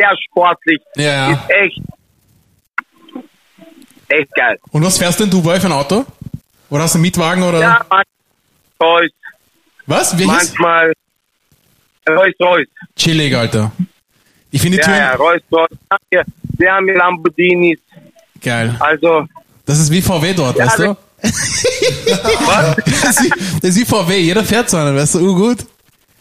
sehr 0.01 0.17
sportlich. 0.29 0.81
Ja. 0.95 1.31
Ist 1.31 1.39
echt, 1.49 1.81
echt 4.07 4.33
geil. 4.35 4.57
Und 4.71 4.83
was 4.83 4.97
fährst 4.97 5.19
du 5.19 5.23
in 5.25 5.29
Dubai 5.29 5.59
für 5.59 5.67
ein 5.67 5.73
Auto? 5.73 6.05
Oder 6.69 6.83
hast 6.83 6.93
du 6.93 6.97
einen 6.97 7.03
Mietwagen 7.03 7.43
oder? 7.43 7.59
Ja, 7.59 7.85
Rolls, 8.81 9.11
Was? 9.85 10.17
Welches? 10.17 10.27
manchmal 10.27 10.93
Rolls 12.09 12.35
Royce. 12.41 12.67
Chillig, 12.95 13.35
Alter. 13.35 13.71
Ich 14.49 14.61
finde 14.61 14.77
die 14.77 14.81
Ja, 14.81 14.85
Türen 14.87 14.99
ja, 14.99 15.15
Rolls 15.15 15.43
Royce. 15.51 15.77
Wir, 16.57 16.71
haben 16.73 16.85
hier 16.85 16.97
Lamborghinis. 16.97 17.79
geil. 18.41 18.75
Also, 18.79 19.25
Das 19.65 19.79
ist 19.79 19.91
wie 19.91 20.01
VW 20.01 20.33
dort, 20.33 20.57
Ja, 20.57 20.65
weißt 20.65 20.79
du? 20.79 20.97
was? 21.21 22.75
Das 22.85 23.03
ist, 23.19 23.23
wie, 23.23 23.29
das 23.61 23.69
ist 23.75 23.79
wie 23.81 23.85
VW, 23.85 24.17
jeder 24.19 24.43
fährt 24.43 24.69
so 24.69 24.77
einen, 24.77 24.95
weißt 24.95 25.15
du, 25.15 25.19
uh, 25.19 25.35
gut. 25.35 25.59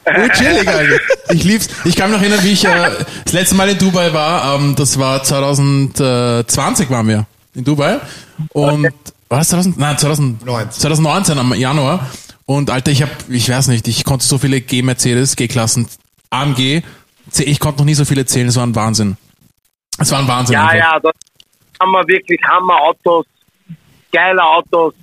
Uh, 0.06 0.28
chillig. 0.30 0.68
Ich 1.32 1.44
lieb's. 1.44 1.68
Ich 1.84 1.94
kann 1.94 2.10
mich 2.10 2.18
noch 2.18 2.26
erinnern, 2.26 2.44
wie 2.44 2.52
ich 2.52 2.64
äh, 2.64 2.90
das 3.24 3.32
letzte 3.32 3.54
Mal 3.54 3.68
in 3.68 3.78
Dubai 3.78 4.12
war. 4.12 4.56
Ähm, 4.56 4.74
das 4.74 4.98
war 4.98 5.22
2020 5.22 6.90
waren 6.90 7.06
wir 7.08 7.26
in 7.54 7.62
Dubai. 7.64 8.00
Und 8.52 8.84
war 9.28 9.38
das 9.38 9.48
2000? 9.50 9.78
Nein, 9.78 9.96
2019. 9.98 10.80
2019 10.80 11.38
am 11.38 11.54
Januar. 11.54 12.10
Und 12.46 12.70
Alter, 12.70 12.90
ich 12.90 13.02
hab, 13.02 13.10
ich 13.28 13.48
weiß 13.48 13.68
nicht, 13.68 13.86
ich 13.86 14.04
konnte 14.04 14.24
so 14.26 14.38
viele 14.38 14.60
G-Mercedes, 14.60 15.36
G-Klassen, 15.36 15.86
AMG, 16.30 16.82
C- 17.30 17.44
ich 17.44 17.60
konnte 17.60 17.78
noch 17.78 17.84
nie 17.86 17.94
so 17.94 18.04
viele 18.04 18.26
zählen, 18.26 18.48
es 18.48 18.56
war 18.56 18.66
ein 18.66 18.74
Wahnsinn. 18.74 19.16
Es 19.98 20.10
war 20.10 20.18
ein 20.18 20.26
Wahnsinn. 20.26 20.54
Ja, 20.54 20.66
einfach. 20.66 20.92
ja, 20.94 20.98
das 21.00 21.12
haben 21.80 21.92
wir 21.92 22.08
wirklich 22.08 22.40
Hammer-Autos, 22.42 23.26
geile 24.10 24.42
Autos, 24.42 24.94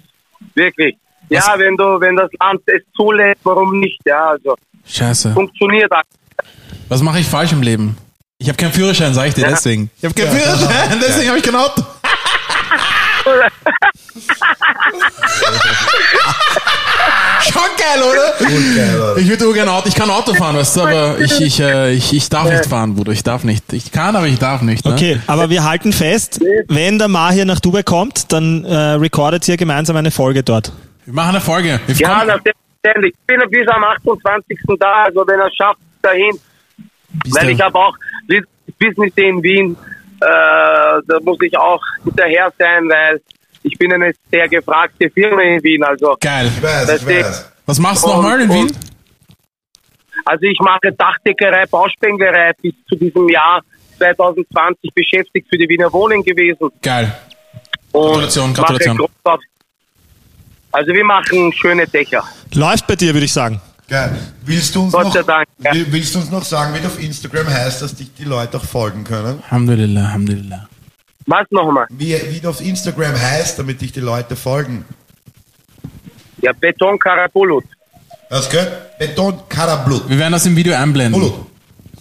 wirklich. 0.55 0.97
Ja, 1.29 1.39
Was- 1.39 1.59
wenn 1.59 1.77
du, 1.77 1.83
wenn 2.01 2.17
das 2.17 2.29
Land 2.41 2.61
es 2.65 2.81
zulässt, 2.97 3.39
warum 3.43 3.79
nicht? 3.79 3.99
Ja, 4.05 4.31
also 4.31 4.55
Scheiße. 4.89 5.33
funktioniert. 5.33 5.91
Was 6.89 7.01
mache 7.01 7.19
ich 7.19 7.27
falsch 7.27 7.51
im 7.51 7.61
Leben? 7.61 7.97
Ich 8.39 8.47
habe 8.47 8.57
keinen 8.57 8.71
Führerschein, 8.73 9.13
sag 9.13 9.27
ich 9.27 9.33
dir 9.33 9.41
Ja. 9.41 9.49
deswegen. 9.49 9.89
Ich 9.97 10.05
habe 10.05 10.13
keinen 10.13 10.31
Führerschein, 10.35 10.99
deswegen 11.01 11.27
habe 11.29 11.37
ich 11.39 11.43
kein 11.43 11.55
Auto. 11.55 11.83
Schon 17.41 17.61
geil, 17.77 18.01
oder? 18.03 18.33
Geil, 18.75 18.95
oder? 18.99 19.17
Ich 19.17 19.27
würde 19.29 19.53
gerne 19.53 19.71
Auto, 19.71 19.87
ich 19.87 19.95
kann 19.95 20.09
Auto 20.09 20.33
fahren, 20.33 20.55
weißt 20.57 20.75
du, 20.77 20.81
aber 20.81 21.19
ich, 21.19 21.39
ich, 21.39 21.59
äh, 21.59 21.91
ich, 21.93 22.11
ich 22.13 22.29
darf 22.29 22.49
nicht 22.49 22.65
fahren, 22.65 22.95
Bruder, 22.95 23.11
ich 23.11 23.23
darf 23.23 23.43
nicht. 23.43 23.71
Ich 23.73 23.91
kann, 23.91 24.15
aber 24.15 24.27
ich 24.27 24.39
darf 24.39 24.61
nicht. 24.61 24.85
Ne? 24.85 24.91
Okay, 24.93 25.19
aber 25.27 25.49
wir 25.49 25.63
halten 25.63 25.93
fest, 25.93 26.39
wenn 26.67 26.97
der 26.99 27.07
Mahir 27.07 27.45
nach 27.45 27.59
Dubai 27.59 27.83
kommt, 27.83 28.31
dann 28.33 28.65
äh, 28.65 28.75
recordet 28.75 29.47
ihr 29.47 29.57
gemeinsam 29.57 29.95
eine 29.95 30.11
Folge 30.11 30.43
dort. 30.43 30.71
Wir 31.05 31.13
machen 31.13 31.29
eine 31.29 31.41
Folge. 31.41 31.79
Wir 31.87 31.95
Ja, 31.95 32.19
kommen- 32.25 32.41
natürlich. 32.87 33.13
Ich 33.13 33.27
bin 33.27 33.49
bis 33.49 33.67
am 33.67 33.83
28. 33.83 34.57
da, 34.79 35.03
also 35.05 35.25
wenn 35.27 35.39
er 35.39 35.51
schafft, 35.51 35.79
dahin. 36.01 36.39
Bis 37.23 37.35
Weil 37.35 37.49
ich 37.49 37.61
habe 37.61 37.77
auch 37.77 37.95
Business 38.79 39.13
in 39.15 39.41
Wien, 39.41 39.77
äh, 40.21 40.25
da 41.07 41.19
muss 41.21 41.37
ich 41.41 41.57
auch 41.57 41.81
hinterher 42.03 42.51
sein, 42.57 42.89
weil 42.89 43.21
ich 43.63 43.77
bin 43.77 43.93
eine 43.93 44.13
sehr 44.29 44.47
gefragte 44.47 45.09
Firma 45.09 45.41
in 45.41 45.63
Wien. 45.63 45.83
Also, 45.83 46.17
Geil. 46.19 46.47
Ich 46.47 46.61
weiß, 46.61 47.01
ich 47.01 47.07
weiß. 47.07 47.53
Was 47.65 47.79
machst 47.79 48.03
du 48.03 48.09
nochmal 48.09 48.41
in 48.41 48.49
Wien? 48.49 48.71
also 50.25 50.43
ich 50.43 50.59
mache 50.59 50.91
Dachdeckerei, 50.91 51.65
Bauspenglerei 51.67 52.51
bis 52.61 52.73
zu 52.87 52.95
diesem 52.95 53.29
Jahr 53.29 53.61
2020 53.97 54.93
beschäftigt 54.93 55.47
für 55.49 55.57
die 55.57 55.67
Wiener 55.69 55.91
Wohnen 55.91 56.23
gewesen. 56.23 56.69
Geil. 56.81 57.15
Und 57.91 58.03
Gratulation, 58.03 58.53
Gratulation. 58.53 58.97
mache 59.23 59.39
Also 60.71 60.91
wir 60.93 61.03
machen 61.05 61.51
schöne 61.53 61.87
Dächer. 61.87 62.23
Läuft 62.53 62.87
bei 62.87 62.95
dir, 62.95 63.13
würde 63.13 63.25
ich 63.25 63.33
sagen. 63.33 63.61
Geil. 63.87 64.17
Willst 64.43 64.75
du 64.75 64.83
uns 64.83 64.91
Gott 64.93 65.05
noch, 65.05 65.13
sei 65.13 65.23
Dank, 65.23 65.47
ja. 65.63 65.73
will- 65.73 65.87
willst 65.91 66.13
du 66.13 66.19
uns 66.19 66.29
noch 66.29 66.43
sagen, 66.43 66.75
wie 66.75 66.79
du 66.81 66.87
auf 66.87 67.01
Instagram 67.01 67.47
heißt, 67.47 67.81
dass 67.81 67.95
dich 67.95 68.13
die 68.13 68.25
Leute 68.25 68.57
auch 68.57 68.65
folgen 68.65 69.03
können? 69.05 69.41
Alhamdulillah, 69.45 70.01
Alhamdulillah. 70.07 70.67
Was 71.25 71.45
nochmal? 71.51 71.85
Wie, 71.89 72.13
wie 72.29 72.39
du 72.39 72.49
auf 72.49 72.59
Instagram 72.61 73.13
heißt, 73.19 73.57
damit 73.59 73.81
dich 73.81 73.91
die 73.93 74.01
Leute 74.01 74.35
folgen? 74.35 74.83
Ja, 76.41 76.51
Beton 76.53 76.99
Karabulut. 76.99 77.63
Was 78.29 78.49
gehört? 78.49 78.97
Beton 78.99 79.39
Karablut. 79.47 80.07
Wir 80.09 80.19
werden 80.19 80.33
das 80.33 80.45
im 80.45 80.55
Video 80.55 80.75
einblenden. 80.75 81.19
Bulut. 81.19 81.45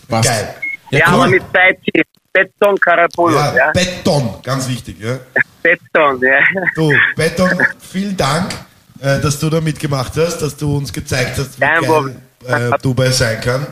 Passt. 0.09 0.29
Geil. 0.29 0.55
Ja, 0.91 0.99
Ja, 0.99 1.05
cool. 1.09 1.15
aber 1.15 1.27
mit 1.29 1.43
zwei 1.51 1.73
T. 1.85 2.03
Beton 2.37 2.79
Karabulut, 2.79 3.35
Ja, 3.35 3.57
ja. 3.57 3.73
Beton, 3.73 4.35
ganz 4.43 4.69
wichtig. 4.69 4.97
Ja. 5.01 5.19
Beton, 5.63 6.21
ja. 6.21 6.41
Du, 6.75 6.93
Beton, 7.17 7.49
vielen 7.81 8.15
Dank, 8.17 8.53
äh, 9.01 9.21
dass 9.21 9.41
du 9.41 9.49
da 9.49 9.61
mitgemacht 9.61 10.13
hast, 10.17 10.43
dass 10.43 10.55
du 10.55 10.77
uns 10.77 10.93
gezeigt 10.93 11.39
hast, 11.39 11.59
wie 11.59 11.65
Kein 11.65 11.83
geil 11.83 12.17
äh, 12.47 12.79
Dubai 12.83 13.11
sein 13.11 13.41
kann. 13.41 13.67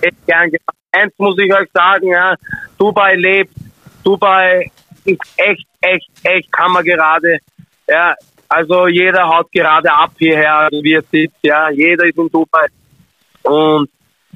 Eins 0.93 1.13
muss 1.19 1.37
ich 1.39 1.53
euch 1.53 1.69
sagen, 1.75 2.09
ja. 2.09 2.35
Dubai 2.79 3.17
lebt. 3.17 3.53
Dubai 4.03 4.71
ist 5.05 5.21
echt, 5.37 5.67
echt, 5.81 6.09
echt 6.23 6.49
Hammer 6.57 6.83
gerade. 6.83 7.39
Ja, 7.87 8.15
also 8.49 8.89
jeder 8.89 9.29
haut 9.29 9.51
gerade 9.53 9.93
ab 9.93 10.13
hierher, 10.19 10.55
also 10.55 10.83
wie 10.83 10.95
es 10.95 11.05
sitzt, 11.11 11.37
ja. 11.43 11.69
Jeder 11.69 12.07
ist 12.07 12.17
in 12.17 12.31
Dubai. 12.31 12.67
Und 13.43 13.91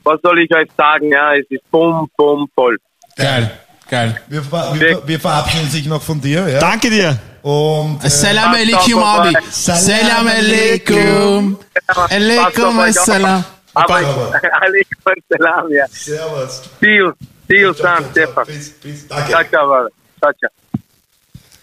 was 0.04 0.20
soll 0.22 0.40
ich 0.40 0.54
euch 0.54 0.68
sagen, 0.76 1.10
ja, 1.10 1.34
es 1.34 1.46
ist 1.48 1.70
bumm, 1.70 2.10
bumm, 2.16 2.46
voll. 2.54 2.76
Geil. 3.16 3.50
Geil. 3.90 4.20
Wir, 4.29 4.42
wir, 4.53 5.03
wir 5.07 5.20
verabschieden 5.20 5.70
sich 5.70 5.87
noch 5.87 6.03
von 6.03 6.20
dir. 6.20 6.46
Ja? 6.48 6.61
Danke 6.61 6.90
dir. 6.90 7.18
Und 7.42 8.03
äh, 8.03 8.07
Assalamu 8.07 8.57
alaikum, 8.57 9.03
Abi. 9.03 9.37
Assalamu 9.48 10.29
alaikum. 10.29 11.59
Alaikum 11.87 12.81
assalam. 12.81 13.44
Aber 13.74 13.94
alaikum 14.61 15.14
salam, 15.31 15.72
ja. 15.72 15.87
Servus. 15.90 16.62
See 16.81 16.96
you, 16.96 17.12
see 17.48 17.61
you, 17.61 17.72
Sam, 17.72 18.05
Stefan. 18.11 18.46
Bis, 18.46 18.70
bis, 18.70 19.09
danke. 19.09 19.31
Ciao, 19.31 19.44
ciao, 19.44 19.66
Brother. 19.66 19.90
ciao, 20.20 20.33
ciao. 20.33 20.51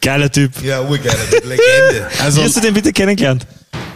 Geiler 0.01 0.31
Typ. 0.31 0.51
Ja, 0.63 0.81
urgeil, 0.81 1.15
Legende. 1.43 2.09
Also, 2.23 2.41
Wie 2.41 2.45
hast 2.45 2.55
du 2.55 2.61
den 2.61 2.73
bitte 2.73 2.93
kennengelernt? 2.93 3.45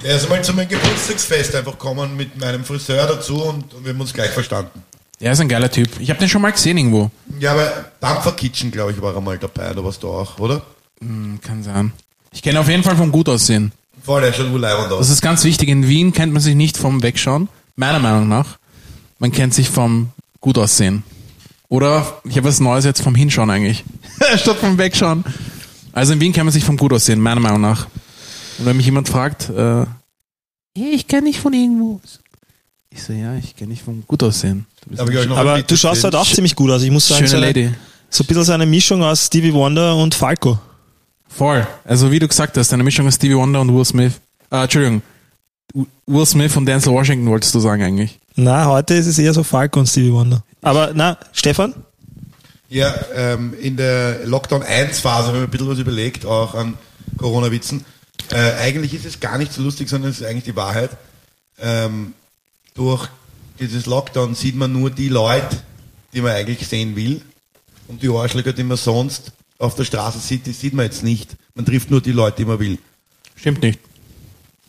Er 0.03 0.15
ist 0.17 0.29
mal 0.29 0.41
zu 0.43 0.53
meinem 0.53 0.69
Geburtstagsfest 0.69 1.55
einfach 1.55 1.73
gekommen 1.73 2.15
mit 2.15 2.39
meinem 2.39 2.63
Friseur 2.63 3.05
dazu 3.07 3.43
und, 3.43 3.73
und 3.73 3.85
wir 3.85 3.93
haben 3.93 4.01
uns 4.01 4.13
gleich 4.13 4.31
verstanden. 4.31 4.83
Er 5.19 5.31
ist 5.33 5.39
ein 5.39 5.47
geiler 5.49 5.69
Typ. 5.71 5.89
Ich 5.99 6.09
habe 6.09 6.19
den 6.19 6.29
schon 6.29 6.41
mal 6.41 6.51
gesehen 6.51 6.77
irgendwo. 6.77 7.11
Ja, 7.39 7.51
aber 7.53 7.85
Dampfer 7.99 8.31
Kitchen, 8.33 8.71
glaube 8.71 8.91
ich, 8.91 9.01
war 9.01 9.13
er 9.13 9.21
mal 9.21 9.37
dabei, 9.37 9.73
da 9.73 9.83
warst 9.83 10.03
du 10.03 10.07
auch, 10.09 10.39
oder? 10.39 10.61
Hm, 11.01 11.39
Kann 11.41 11.63
sein. 11.63 11.91
Ich 12.31 12.41
kenne 12.41 12.59
auf 12.59 12.69
jeden 12.69 12.83
Fall 12.83 12.95
vom 12.95 13.11
Gutaussehen. 13.11 13.71
Voll, 14.03 14.21
der 14.21 14.31
schaut 14.33 14.49
urleibend 14.51 14.91
Das 14.91 14.99
aus. 14.99 15.09
ist 15.09 15.21
ganz 15.21 15.43
wichtig. 15.43 15.67
In 15.69 15.87
Wien 15.87 16.13
kennt 16.13 16.31
man 16.31 16.41
sich 16.41 16.55
nicht 16.55 16.77
vom 16.77 17.01
Wegschauen. 17.03 17.49
Meiner 17.75 17.99
Meinung 17.99 18.27
nach. 18.27 18.57
Man 19.19 19.31
kennt 19.31 19.53
sich 19.53 19.69
vom 19.69 20.09
Gutaussehen. 20.41 21.03
Oder 21.67 22.19
ich 22.23 22.37
habe 22.37 22.47
was 22.47 22.59
Neues 22.59 22.85
jetzt 22.85 23.01
vom 23.01 23.13
Hinschauen 23.15 23.49
eigentlich. 23.49 23.83
Statt 24.37 24.57
vom 24.57 24.77
Wegschauen. 24.77 25.23
Also 25.91 26.13
in 26.13 26.21
Wien 26.21 26.33
kennt 26.33 26.45
man 26.45 26.53
sich 26.53 26.63
vom 26.63 26.77
Gutaussehen, 26.77 27.19
meiner 27.19 27.41
Meinung 27.41 27.61
nach. 27.61 27.87
Und 28.57 28.65
wenn 28.65 28.77
mich 28.77 28.85
jemand 28.85 29.09
fragt, 29.09 29.49
äh, 29.49 29.85
"Hey, 30.77 30.91
ich 30.93 31.07
kenne 31.07 31.27
dich 31.27 31.39
von 31.39 31.53
irgendwo. 31.53 31.99
Ich 32.91 33.03
so, 33.03 33.13
ja, 33.13 33.35
ich 33.35 33.55
kenne 33.55 33.71
dich 33.73 33.83
vom 33.83 34.03
Gutaussehen. 34.07 34.65
Aber 34.97 35.57
Lied 35.57 35.69
du 35.69 35.77
schaust 35.77 36.03
halt 36.03 36.15
auch 36.15 36.27
ziemlich 36.27 36.55
gut 36.55 36.71
aus. 36.71 36.81
Ich 36.81 36.91
muss 36.91 37.07
sagen, 37.07 37.27
schöne 37.27 37.41
Lady. 37.47 37.71
so 38.09 38.23
ein 38.23 38.27
bisschen 38.27 38.43
so 38.43 38.53
eine 38.53 38.65
Mischung 38.65 39.03
aus 39.03 39.27
Stevie 39.27 39.53
Wonder 39.53 39.95
und 39.95 40.15
Falco. 40.15 40.59
Voll. 41.27 41.65
Also 41.85 42.11
wie 42.11 42.19
du 42.19 42.27
gesagt 42.27 42.57
hast, 42.57 42.73
eine 42.73 42.83
Mischung 42.83 43.07
aus 43.07 43.15
Stevie 43.15 43.35
Wonder 43.35 43.61
und 43.61 43.75
Will 43.75 43.85
Smith. 43.85 44.13
Äh, 44.51 44.63
Entschuldigung. 44.63 45.01
Will 46.07 46.25
Smith 46.25 46.55
und 46.57 46.65
Denzel 46.65 46.91
Washington 46.91 47.29
wolltest 47.29 47.53
du 47.53 47.59
sagen 47.59 47.83
eigentlich. 47.83 48.19
Na, 48.35 48.65
heute 48.65 48.95
ist 48.95 49.05
es 49.05 49.19
eher 49.19 49.33
so 49.33 49.43
Falco 49.43 49.79
und 49.79 49.85
Stevie 49.87 50.11
Wonder. 50.11 50.43
Aber 50.61 50.91
na, 50.93 51.17
Stefan? 51.33 51.75
Ja, 52.69 52.93
ähm, 53.15 53.53
in 53.59 53.77
der 53.77 54.25
Lockdown 54.25 54.63
1 54.63 54.99
Phase 54.99 55.27
haben 55.27 55.35
wir 55.35 55.41
ein 55.43 55.49
bisschen 55.49 55.69
was 55.69 55.79
überlegt, 55.79 56.25
auch 56.25 56.55
an 56.55 56.75
Corona-Witzen. 57.17 57.85
Äh, 58.31 58.53
eigentlich 58.61 58.93
ist 58.93 59.05
es 59.05 59.19
gar 59.19 59.37
nicht 59.37 59.53
so 59.53 59.61
lustig, 59.61 59.89
sondern 59.89 60.11
es 60.11 60.21
ist 60.21 60.27
eigentlich 60.27 60.43
die 60.43 60.55
Wahrheit. 60.55 60.91
Ähm, 61.59 62.13
durch 62.75 63.09
dieses 63.59 63.85
Lockdown 63.85 64.35
sieht 64.35 64.55
man 64.55 64.71
nur 64.71 64.89
die 64.89 65.09
Leute, 65.09 65.57
die 66.13 66.21
man 66.21 66.31
eigentlich 66.31 66.67
sehen 66.67 66.95
will. 66.95 67.21
Und 67.87 68.01
die 68.03 68.09
Arschlöcher, 68.09 68.53
die 68.53 68.63
man 68.63 68.77
sonst 68.77 69.31
auf 69.57 69.75
der 69.75 69.83
Straße 69.83 70.19
sieht, 70.19 70.45
die 70.45 70.53
sieht 70.53 70.73
man 70.73 70.85
jetzt 70.85 71.03
nicht. 71.03 71.35
Man 71.55 71.65
trifft 71.65 71.91
nur 71.91 72.01
die 72.01 72.11
Leute, 72.11 72.37
die 72.37 72.45
man 72.45 72.59
will. 72.59 72.77
Stimmt 73.35 73.61
nicht. 73.61 73.79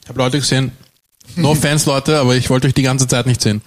Ich 0.02 0.08
habe 0.08 0.18
Leute 0.18 0.38
gesehen. 0.38 0.72
No 1.36 1.54
Fans, 1.56 1.86
Leute, 1.86 2.18
aber 2.18 2.36
ich 2.36 2.50
wollte 2.50 2.66
euch 2.66 2.74
die 2.74 2.82
ganze 2.82 3.06
Zeit 3.06 3.26
nicht 3.26 3.40
sehen. 3.40 3.62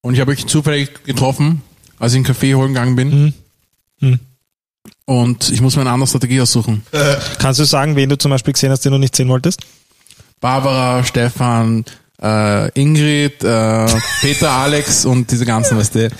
Und 0.00 0.14
ich 0.14 0.20
habe 0.20 0.32
euch 0.32 0.46
zufällig 0.46 1.04
getroffen, 1.04 1.62
als 1.98 2.12
ich 2.12 2.16
einen 2.16 2.24
Kaffee 2.24 2.54
holen 2.54 2.74
gegangen 2.74 2.96
bin. 2.96 3.34
Und 5.04 5.50
ich 5.50 5.60
muss 5.60 5.76
mir 5.76 5.82
eine 5.82 5.90
andere 5.90 6.08
Strategie 6.08 6.40
aussuchen. 6.40 6.84
Kannst 7.38 7.60
du 7.60 7.64
sagen, 7.64 7.96
wen 7.96 8.08
du 8.08 8.16
zum 8.16 8.30
Beispiel 8.30 8.52
gesehen 8.52 8.70
hast, 8.70 8.84
den 8.84 8.92
du 8.92 8.98
nicht 8.98 9.16
sehen 9.16 9.28
wolltest? 9.28 9.60
Barbara, 10.40 11.02
Stefan, 11.04 11.84
äh, 12.22 12.68
Ingrid, 12.80 13.42
äh, 13.44 13.86
Peter, 14.20 14.50
Alex 14.64 15.04
und 15.04 15.30
diese 15.30 15.44
ganzen, 15.46 15.78
weißt 15.78 15.94
du. 15.94 16.10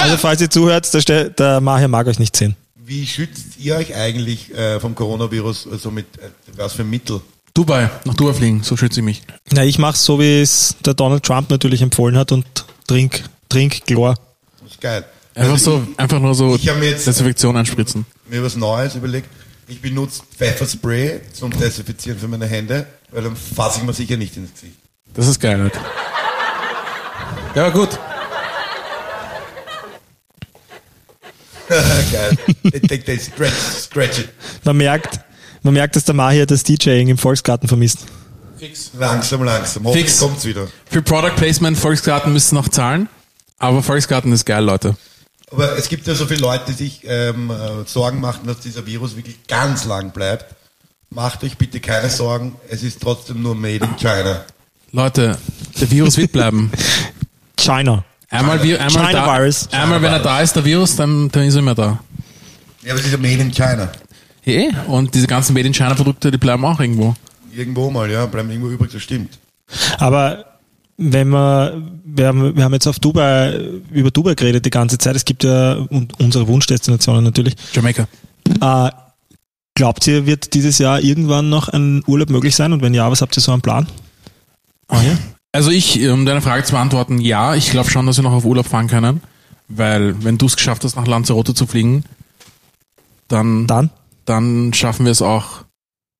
Also 0.00 0.16
falls 0.16 0.40
ihr 0.40 0.50
zuhört, 0.50 0.92
der, 0.92 1.00
Ste- 1.00 1.30
der 1.30 1.60
Mahir 1.60 1.88
mag 1.88 2.06
euch 2.06 2.18
nicht 2.18 2.36
sehen. 2.36 2.56
Wie 2.84 3.06
schützt 3.06 3.58
ihr 3.58 3.76
euch 3.76 3.94
eigentlich 3.96 4.54
äh, 4.54 4.78
vom 4.78 4.94
Coronavirus, 4.94 5.68
also 5.72 5.90
mit 5.90 6.06
äh, 6.18 6.28
was 6.56 6.74
für 6.74 6.84
Mittel? 6.84 7.20
Dubai, 7.54 7.90
nach 8.04 8.14
Dubai 8.14 8.34
fliegen, 8.34 8.62
so 8.62 8.76
schütze 8.76 9.00
ich 9.00 9.04
mich. 9.04 9.22
Na, 9.50 9.64
ich 9.64 9.78
mache 9.78 9.96
so, 9.96 10.20
wie 10.20 10.40
es 10.42 10.76
der 10.84 10.94
Donald 10.94 11.24
Trump 11.24 11.50
natürlich 11.50 11.82
empfohlen 11.82 12.16
hat 12.16 12.30
und 12.30 12.44
trink, 12.86 13.22
trink 13.48 13.84
Chlor. 13.86 14.14
Das 14.62 14.72
ist 14.72 14.80
geil. 14.80 15.04
Einfach 15.34 15.58
so, 15.58 15.86
einfach 15.96 16.20
nur 16.20 16.34
so 16.34 16.54
Ich 16.54 16.68
hab 16.68 16.78
mir 16.78 16.90
jetzt- 16.90 17.06
Desinfektion 17.06 17.56
einspritzen. 17.56 18.06
mir 18.28 18.42
was 18.42 18.56
Neues 18.56 18.94
überlegt. 18.94 19.28
Ich 19.68 19.80
benutze 19.82 20.22
Pfefferspray 20.38 21.20
zum 21.32 21.50
Desinfizieren 21.50 22.18
für 22.20 22.28
meine 22.28 22.46
Hände, 22.46 22.86
weil 23.10 23.24
dann 23.24 23.34
fasse 23.36 23.80
ich 23.80 23.84
mir 23.84 23.92
sicher 23.92 24.16
nicht 24.16 24.36
ins 24.36 24.52
Gesicht. 24.54 24.76
Das 25.16 25.26
ist 25.26 25.40
geil, 25.40 25.60
Alter. 25.60 25.80
Der 27.54 27.62
war 27.64 27.70
gut. 27.70 27.88
Geil. 32.12 32.38
Denke, 32.62 33.16
das 33.16 33.26
stretch, 33.26 33.52
stretch 33.86 34.18
it. 34.20 34.28
Man 34.62 34.76
merkt, 34.76 35.18
man 35.62 35.74
merkt, 35.74 35.96
dass 35.96 36.04
der 36.04 36.14
Mahir 36.14 36.46
das 36.46 36.62
DJing 36.62 37.08
im 37.08 37.18
Volksgarten 37.18 37.66
vermisst. 37.66 38.06
Langsam, 38.98 39.42
langsam. 39.42 39.84
Hoffentlich 39.84 40.06
Fix. 40.10 40.20
kommt's 40.20 40.44
wieder. 40.44 40.68
Für 40.88 41.02
Product 41.02 41.34
Placement, 41.34 41.76
Volksgarten 41.76 42.32
müssen 42.32 42.54
noch 42.54 42.68
zahlen. 42.68 43.08
Aber 43.58 43.82
Volksgarten 43.82 44.32
ist 44.32 44.44
geil, 44.44 44.62
Leute. 44.62 44.96
Aber 45.50 45.76
es 45.76 45.88
gibt 45.88 46.06
ja 46.06 46.14
so 46.14 46.26
viele 46.26 46.40
Leute, 46.40 46.64
die 46.68 46.72
sich 46.72 47.00
ähm, 47.04 47.50
äh, 47.50 47.84
Sorgen 47.86 48.20
machen, 48.20 48.46
dass 48.46 48.60
dieser 48.60 48.86
Virus 48.86 49.16
wirklich 49.16 49.46
ganz 49.46 49.86
lang 49.86 50.10
bleibt. 50.10 50.54
Macht 51.10 51.42
euch 51.42 51.56
bitte 51.56 51.80
keine 51.80 52.10
Sorgen, 52.10 52.56
es 52.68 52.82
ist 52.82 53.00
trotzdem 53.00 53.42
nur 53.42 53.54
made 53.54 53.84
in 53.84 53.96
China. 53.96 54.44
Leute, 54.96 55.36
der 55.78 55.90
Virus 55.90 56.16
wird 56.16 56.32
bleiben. 56.32 56.70
China. 57.60 58.02
Einmal, 58.30 58.62
wir, 58.62 58.80
einmal, 58.80 59.08
China 59.08 59.26
da, 59.26 59.38
Virus. 59.38 59.68
einmal 59.70 60.00
wenn 60.00 60.10
er 60.10 60.20
da 60.20 60.40
ist, 60.40 60.56
der 60.56 60.64
Virus, 60.64 60.96
dann, 60.96 61.28
dann 61.28 61.42
ist 61.42 61.54
er 61.54 61.58
immer 61.58 61.74
da. 61.74 62.00
Ja, 62.82 62.92
aber 62.92 63.00
es 63.00 63.04
ist 63.04 63.12
ja 63.12 63.18
made 63.18 63.42
in 63.42 63.50
China. 63.50 63.92
Eh, 64.46 64.70
und 64.86 65.14
diese 65.14 65.26
ganzen 65.26 65.52
Made 65.52 65.66
in 65.66 65.74
China 65.74 65.92
Produkte, 65.92 66.30
die 66.30 66.38
bleiben 66.38 66.64
auch 66.64 66.80
irgendwo. 66.80 67.14
Irgendwo 67.54 67.90
mal, 67.90 68.10
ja, 68.10 68.24
bleiben 68.24 68.50
irgendwo 68.50 68.70
übrig, 68.70 68.90
das 68.90 69.02
stimmt. 69.02 69.38
Aber 69.98 70.46
wenn 70.96 71.28
man, 71.28 72.00
wir 72.06 72.28
haben, 72.28 72.56
wir 72.56 72.64
haben 72.64 72.72
jetzt 72.72 72.86
auf 72.86 72.98
Dubai, 72.98 73.52
über 73.92 74.10
Dubai 74.10 74.34
geredet 74.34 74.64
die 74.64 74.70
ganze 74.70 74.96
Zeit. 74.96 75.14
Es 75.14 75.26
gibt 75.26 75.44
ja 75.44 75.74
und 75.74 76.18
unsere 76.18 76.48
Wunschdestinationen 76.48 77.22
natürlich. 77.22 77.54
Jamaika. 77.74 78.08
Äh, 78.62 78.90
glaubt 79.74 80.06
ihr, 80.06 80.24
wird 80.24 80.54
dieses 80.54 80.78
Jahr 80.78 81.00
irgendwann 81.02 81.50
noch 81.50 81.68
ein 81.68 82.02
Urlaub 82.06 82.30
möglich 82.30 82.56
sein? 82.56 82.72
Und 82.72 82.80
wenn 82.80 82.94
ja, 82.94 83.10
was 83.10 83.20
habt 83.20 83.36
ihr 83.36 83.42
so 83.42 83.52
am 83.52 83.60
Plan? 83.60 83.86
Ja? 84.90 85.18
Also 85.52 85.70
ich, 85.70 86.06
um 86.08 86.26
deine 86.26 86.42
Frage 86.42 86.64
zu 86.64 86.72
beantworten, 86.72 87.18
ja, 87.18 87.54
ich 87.54 87.70
glaube 87.70 87.90
schon, 87.90 88.06
dass 88.06 88.16
wir 88.18 88.22
noch 88.24 88.32
auf 88.32 88.44
Urlaub 88.44 88.66
fahren 88.66 88.88
können. 88.88 89.22
Weil 89.68 90.22
wenn 90.22 90.38
du 90.38 90.46
es 90.46 90.56
geschafft 90.56 90.84
hast, 90.84 90.96
nach 90.96 91.06
Lanzarote 91.06 91.54
zu 91.54 91.66
fliegen, 91.66 92.04
dann, 93.28 93.66
Dann? 93.66 93.90
dann 94.24 94.72
schaffen 94.74 95.06
wir 95.06 95.12
es 95.12 95.22
auch, 95.22 95.64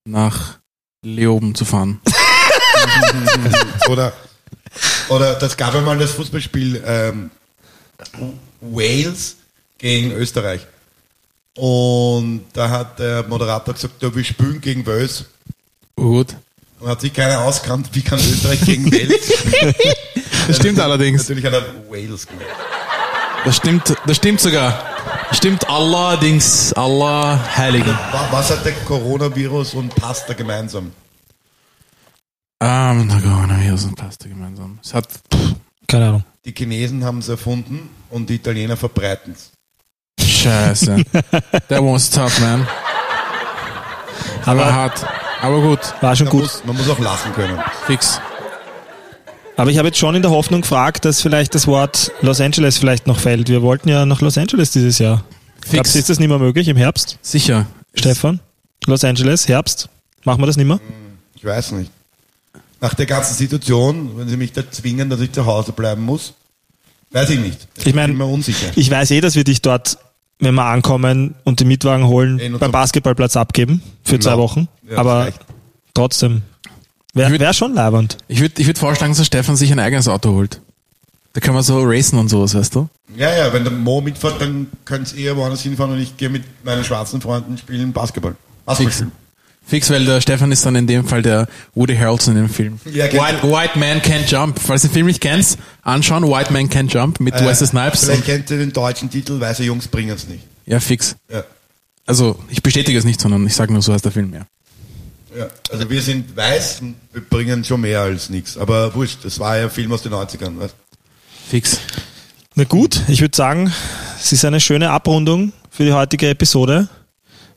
nach 0.05 0.59
Leoben 1.02 1.55
zu 1.55 1.64
fahren. 1.64 2.00
Oder, 3.88 4.12
oder 5.09 5.35
das 5.35 5.57
gab 5.57 5.74
einmal 5.74 5.96
das 5.98 6.12
Fußballspiel 6.12 6.83
ähm, 6.85 7.31
Wales 8.61 9.37
gegen 9.79 10.11
Österreich. 10.12 10.66
Und 11.57 12.44
da 12.52 12.68
hat 12.68 12.98
der 12.98 13.22
Moderator 13.26 13.74
gesagt, 13.74 14.02
ja, 14.02 14.14
wir 14.14 14.24
spielen 14.24 14.61
gegen 14.61 14.85
Wales. 14.87 15.24
Gut. 15.96 16.37
Und 16.78 16.88
hat 16.88 17.00
sich 17.00 17.12
keiner 17.12 17.40
auskannt, 17.40 17.88
wie 17.92 18.02
kann 18.02 18.18
Österreich 18.18 18.60
gegen 18.60 18.90
Wales 18.92 19.32
spielen. 19.38 19.74
Das 20.46 20.56
stimmt 20.56 20.78
allerdings. 20.78 21.22
Natürlich 21.22 21.44
hat 21.46 21.54
er 21.54 21.64
Wales 21.90 22.26
gemacht. 22.26 22.44
Das 23.44 23.56
stimmt, 23.56 23.94
das 24.06 24.16
stimmt 24.16 24.40
sogar. 24.40 24.84
Stimmt 25.32 25.68
allerdings, 25.68 26.72
aller 26.74 27.40
Heiligen. 27.56 27.88
Wa- 27.90 28.28
Was 28.30 28.50
hat 28.50 28.64
der 28.64 28.72
Coronavirus 28.72 29.74
und 29.74 29.94
Pasta 29.94 30.34
gemeinsam? 30.34 30.92
Ähm, 32.60 33.06
na 33.06 33.20
Coronavirus 33.20 33.84
und 33.86 33.96
Pasta 33.96 34.28
gemeinsam. 34.28 34.78
Es 34.82 34.94
hat, 34.94 35.08
Keine 35.86 36.06
Ahnung. 36.08 36.24
Die 36.44 36.52
Chinesen 36.56 37.04
haben 37.04 37.18
es 37.18 37.28
erfunden 37.28 37.88
und 38.10 38.28
die 38.30 38.36
Italiener 38.36 38.76
verbreiten 38.76 39.34
es. 39.34 39.52
scheiße. 40.24 41.02
That 41.68 41.82
was 41.82 42.10
tough, 42.10 42.38
man. 42.40 42.66
Aber 44.44 44.62
Aber 44.64 44.72
hart. 44.74 45.06
Aber 45.42 45.61
gut, 45.61 45.79
war 46.01 46.16
schon 46.16 46.27
Man 46.27 46.33
gut. 46.33 46.42
muss, 46.42 46.64
man 46.64 46.77
muss 46.77 46.88
auch 46.88 46.99
lachen 46.99 47.33
können. 47.35 47.59
fix. 47.87 48.20
Aber 49.57 49.70
ich 49.70 49.79
habe 49.79 49.88
jetzt 49.88 49.99
schon 49.99 50.14
in 50.14 50.22
der 50.22 50.31
Hoffnung 50.31 50.61
gefragt, 50.62 51.05
dass 51.05 51.22
vielleicht 51.22 51.55
das 51.55 51.66
Wort 51.66 52.12
Los 52.20 52.40
Angeles 52.40 52.77
vielleicht 52.79 53.07
noch 53.07 53.18
fällt. 53.18 53.49
Wir 53.49 53.62
wollten 53.62 53.88
ja 53.88 54.05
nach 54.05 54.20
Los 54.20 54.37
Angeles 54.37 54.70
dieses 54.72 54.99
Jahr. 54.99 55.25
Glaubst 55.70 55.94
du, 55.94 55.99
ist 55.99 56.11
das 56.11 56.18
nicht 56.18 56.29
mehr 56.29 56.38
möglich 56.38 56.68
im 56.68 56.77
Herbst? 56.77 57.18
Sicher. 57.22 57.66
Stefan? 57.94 58.40
Los 58.87 59.03
Angeles, 59.05 59.49
Herbst? 59.49 59.88
Machen 60.25 60.42
wir 60.42 60.46
das 60.46 60.57
nicht 60.57 60.66
mehr? 60.66 60.79
Ich 61.35 61.44
weiß 61.44 61.72
nicht. 61.72 61.90
Nach 62.81 62.92
der 62.94 63.07
ganzen 63.07 63.35
Situation, 63.35 64.18
wenn 64.18 64.29
sie 64.29 64.37
mich 64.37 64.53
da 64.53 64.70
zwingen, 64.70 65.09
dass 65.09 65.20
ich 65.20 65.33
zu 65.33 65.46
Hause 65.46 65.72
bleiben 65.72 66.03
muss, 66.03 66.35
weiß 67.12 67.31
ich 67.31 67.40
nicht. 67.40 67.66
Ich 67.85 67.94
mein- 67.94 68.11
bin 68.11 68.18
mir 68.18 68.27
unsicher. 68.27 68.66
Ich 68.77 68.90
weiß 68.90 69.11
eh, 69.12 69.20
dass 69.22 69.35
wir 69.35 69.44
dich 69.44 69.62
dort, 69.62 69.96
wenn 70.38 70.55
wir 70.55 70.64
ankommen 70.64 71.35
und 71.44 71.61
den 71.61 71.68
Mietwagen 71.68 72.07
holen, 72.07 72.57
beim 72.59 72.72
Basketballplatz 72.72 73.37
abgeben 73.37 73.83
für 74.05 74.18
zwei 74.18 74.33
Genau. 74.33 74.42
Wochen. 74.42 74.68
Ja, 74.88 74.99
Aber 74.99 75.20
reicht. 75.20 75.40
trotzdem, 75.94 76.42
wäre 77.14 77.38
wär 77.38 77.53
schon 77.55 77.75
leibernd. 77.75 78.18
Ich 78.29 78.40
würde 78.40 78.61
ich 78.61 78.66
würd 78.66 78.79
vorschlagen, 78.79 79.14
dass 79.14 79.27
Stefan 79.27 79.57
sich 79.57 79.72
ein 79.72 79.79
eigenes 79.79 80.09
Auto 80.09 80.33
holt. 80.33 80.61
Da 81.33 81.40
kann 81.40 81.55
man 81.55 81.62
so 81.62 81.83
racen 81.85 82.18
und 82.18 82.29
sowas, 82.29 82.55
weißt 82.55 82.75
du? 82.75 82.88
Ja, 83.16 83.31
ja, 83.35 83.53
wenn 83.53 83.64
der 83.64 83.72
Mo 83.72 84.01
mitfährt, 84.01 84.40
dann 84.40 84.68
könnt 84.85 85.12
ihr 85.14 85.27
eher 85.27 85.37
woanders 85.37 85.61
hinfahren 85.62 85.92
und 85.92 86.01
ich 86.01 86.16
gehe 86.16 86.29
mit 86.31 86.44
meinen 86.64 86.83
schwarzen 86.85 87.20
Freunden 87.20 87.59
spielen 87.59 87.92
Basketball. 87.92 88.37
Basketball. 88.64 88.92
Fix. 88.92 89.07
Fix, 89.68 89.90
weil 89.90 90.05
der 90.05 90.20
Stefan 90.20 90.52
ist 90.52 90.64
dann 90.64 90.76
in 90.76 90.87
dem 90.87 91.05
Fall 91.05 91.22
der 91.22 91.48
Woody 91.74 91.96
Harrelson 91.96 92.37
in 92.37 92.42
dem 92.44 92.48
Film. 92.50 92.79
Ja, 92.92 93.09
genau. 93.09 93.24
White, 93.24 93.42
White 93.42 93.79
Man 93.79 94.00
Can't 94.00 94.31
Jump. 94.31 94.61
Falls 94.61 94.83
du 94.83 94.88
den 94.88 94.94
Film 94.94 95.07
nicht 95.07 95.20
kennst, 95.20 95.59
anschauen. 95.83 96.22
White 96.22 96.52
Man 96.52 96.68
Can't 96.70 96.92
Jump 96.92 97.18
mit 97.18 97.35
Äh, 97.35 97.44
Wesley 97.44 97.66
Snipes. 97.66 98.05
Vielleicht 98.05 98.24
kennt 98.26 98.50
ihr 98.50 98.59
den 98.59 98.72
deutschen 98.72 99.11
Titel, 99.11 99.40
weiße 99.40 99.64
Jungs 99.64 99.88
bringen 99.88 100.14
es 100.14 100.29
nicht. 100.29 100.44
ja, 100.66 100.79
fix. 100.79 101.16
Ja. 101.31 101.42
Also, 102.07 102.38
ich 102.48 102.62
bestätige 102.62 102.96
es 102.96 103.05
nicht, 103.05 103.20
sondern 103.20 103.44
ich 103.44 103.55
sage 103.57 103.72
nur, 103.72 103.83
so 103.83 103.92
heißt 103.92 104.05
der 104.05 104.12
Film, 104.12 104.33
ja. 104.33 104.42
Ja, 105.37 105.48
also 105.72 105.90
wir 105.90 106.00
sind 106.00 106.35
weiß 106.37 106.81
und 106.83 106.94
wir 107.12 107.20
bringen 107.22 107.64
schon 107.64 107.81
mehr 107.81 108.00
als 108.02 108.31
nichts. 108.31 108.57
Aber 108.57 108.94
wurscht, 108.94 109.18
das 109.24 109.38
war 109.40 109.59
ja 109.59 109.64
ein 109.64 109.70
Film 109.70 109.92
aus 109.92 110.02
den 110.02 110.12
90ern. 110.12 110.59
Weißt? 110.59 110.74
Fix. 111.50 111.81
Na 112.55 112.62
gut, 112.64 113.00
ich 113.09 113.20
würde 113.20 113.37
sagen, 113.37 113.72
es 114.18 114.33
ist 114.33 114.44
eine 114.44 114.61
schöne 114.61 114.90
Abrundung 114.90 115.52
für 115.70 115.85
die 115.85 115.92
heutige 115.92 116.29
Episode. 116.31 116.88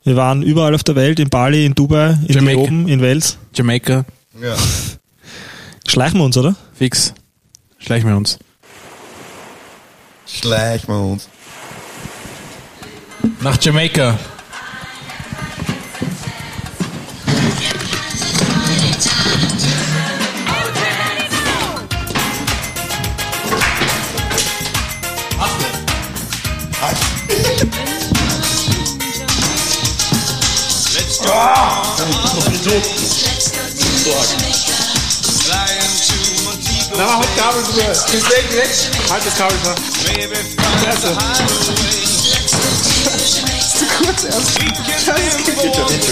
Wir 0.04 0.16
waren 0.16 0.42
überall 0.44 0.74
auf 0.76 0.84
der 0.84 0.96
Welt, 0.96 1.20
in 1.20 1.30
Bali, 1.30 1.66
in 1.66 1.76
Dubai, 1.76 2.18
in 2.28 2.34
Jamaika. 2.36 2.60
Leoben, 2.62 2.88
in 2.88 3.02
Wels. 3.02 3.38
Jamaica. 3.54 4.06
Ja. 4.42 4.56
Schleichen 5.88 6.20
wir 6.20 6.24
uns, 6.24 6.38
oder? 6.38 6.56
Fix. 6.74 7.14
Schleichen 7.80 8.10
wir 8.10 8.16
uns. 8.16 8.40
Schleich 10.26 10.88
mal 10.88 11.00
uns. 11.00 11.28
Nach 13.42 13.62
Jamaica. 13.62 14.18
Montego 36.44 36.98
Na, 36.98 37.18
halt 37.18 37.36
Kabel 37.36 37.64
drüber. 37.64 37.92
Ist 37.92 38.14
weg, 38.14 38.54
weg. 38.54 38.70
Halt 39.10 39.26
das 39.26 39.36
Kabel 39.36 39.58
the 41.02 41.16
highway. 41.16 41.50
Zu 43.80 43.86
kurz 43.98 44.24
erst. 44.26 44.60
We 44.60 44.66
can 45.72 45.88
live 45.88 46.04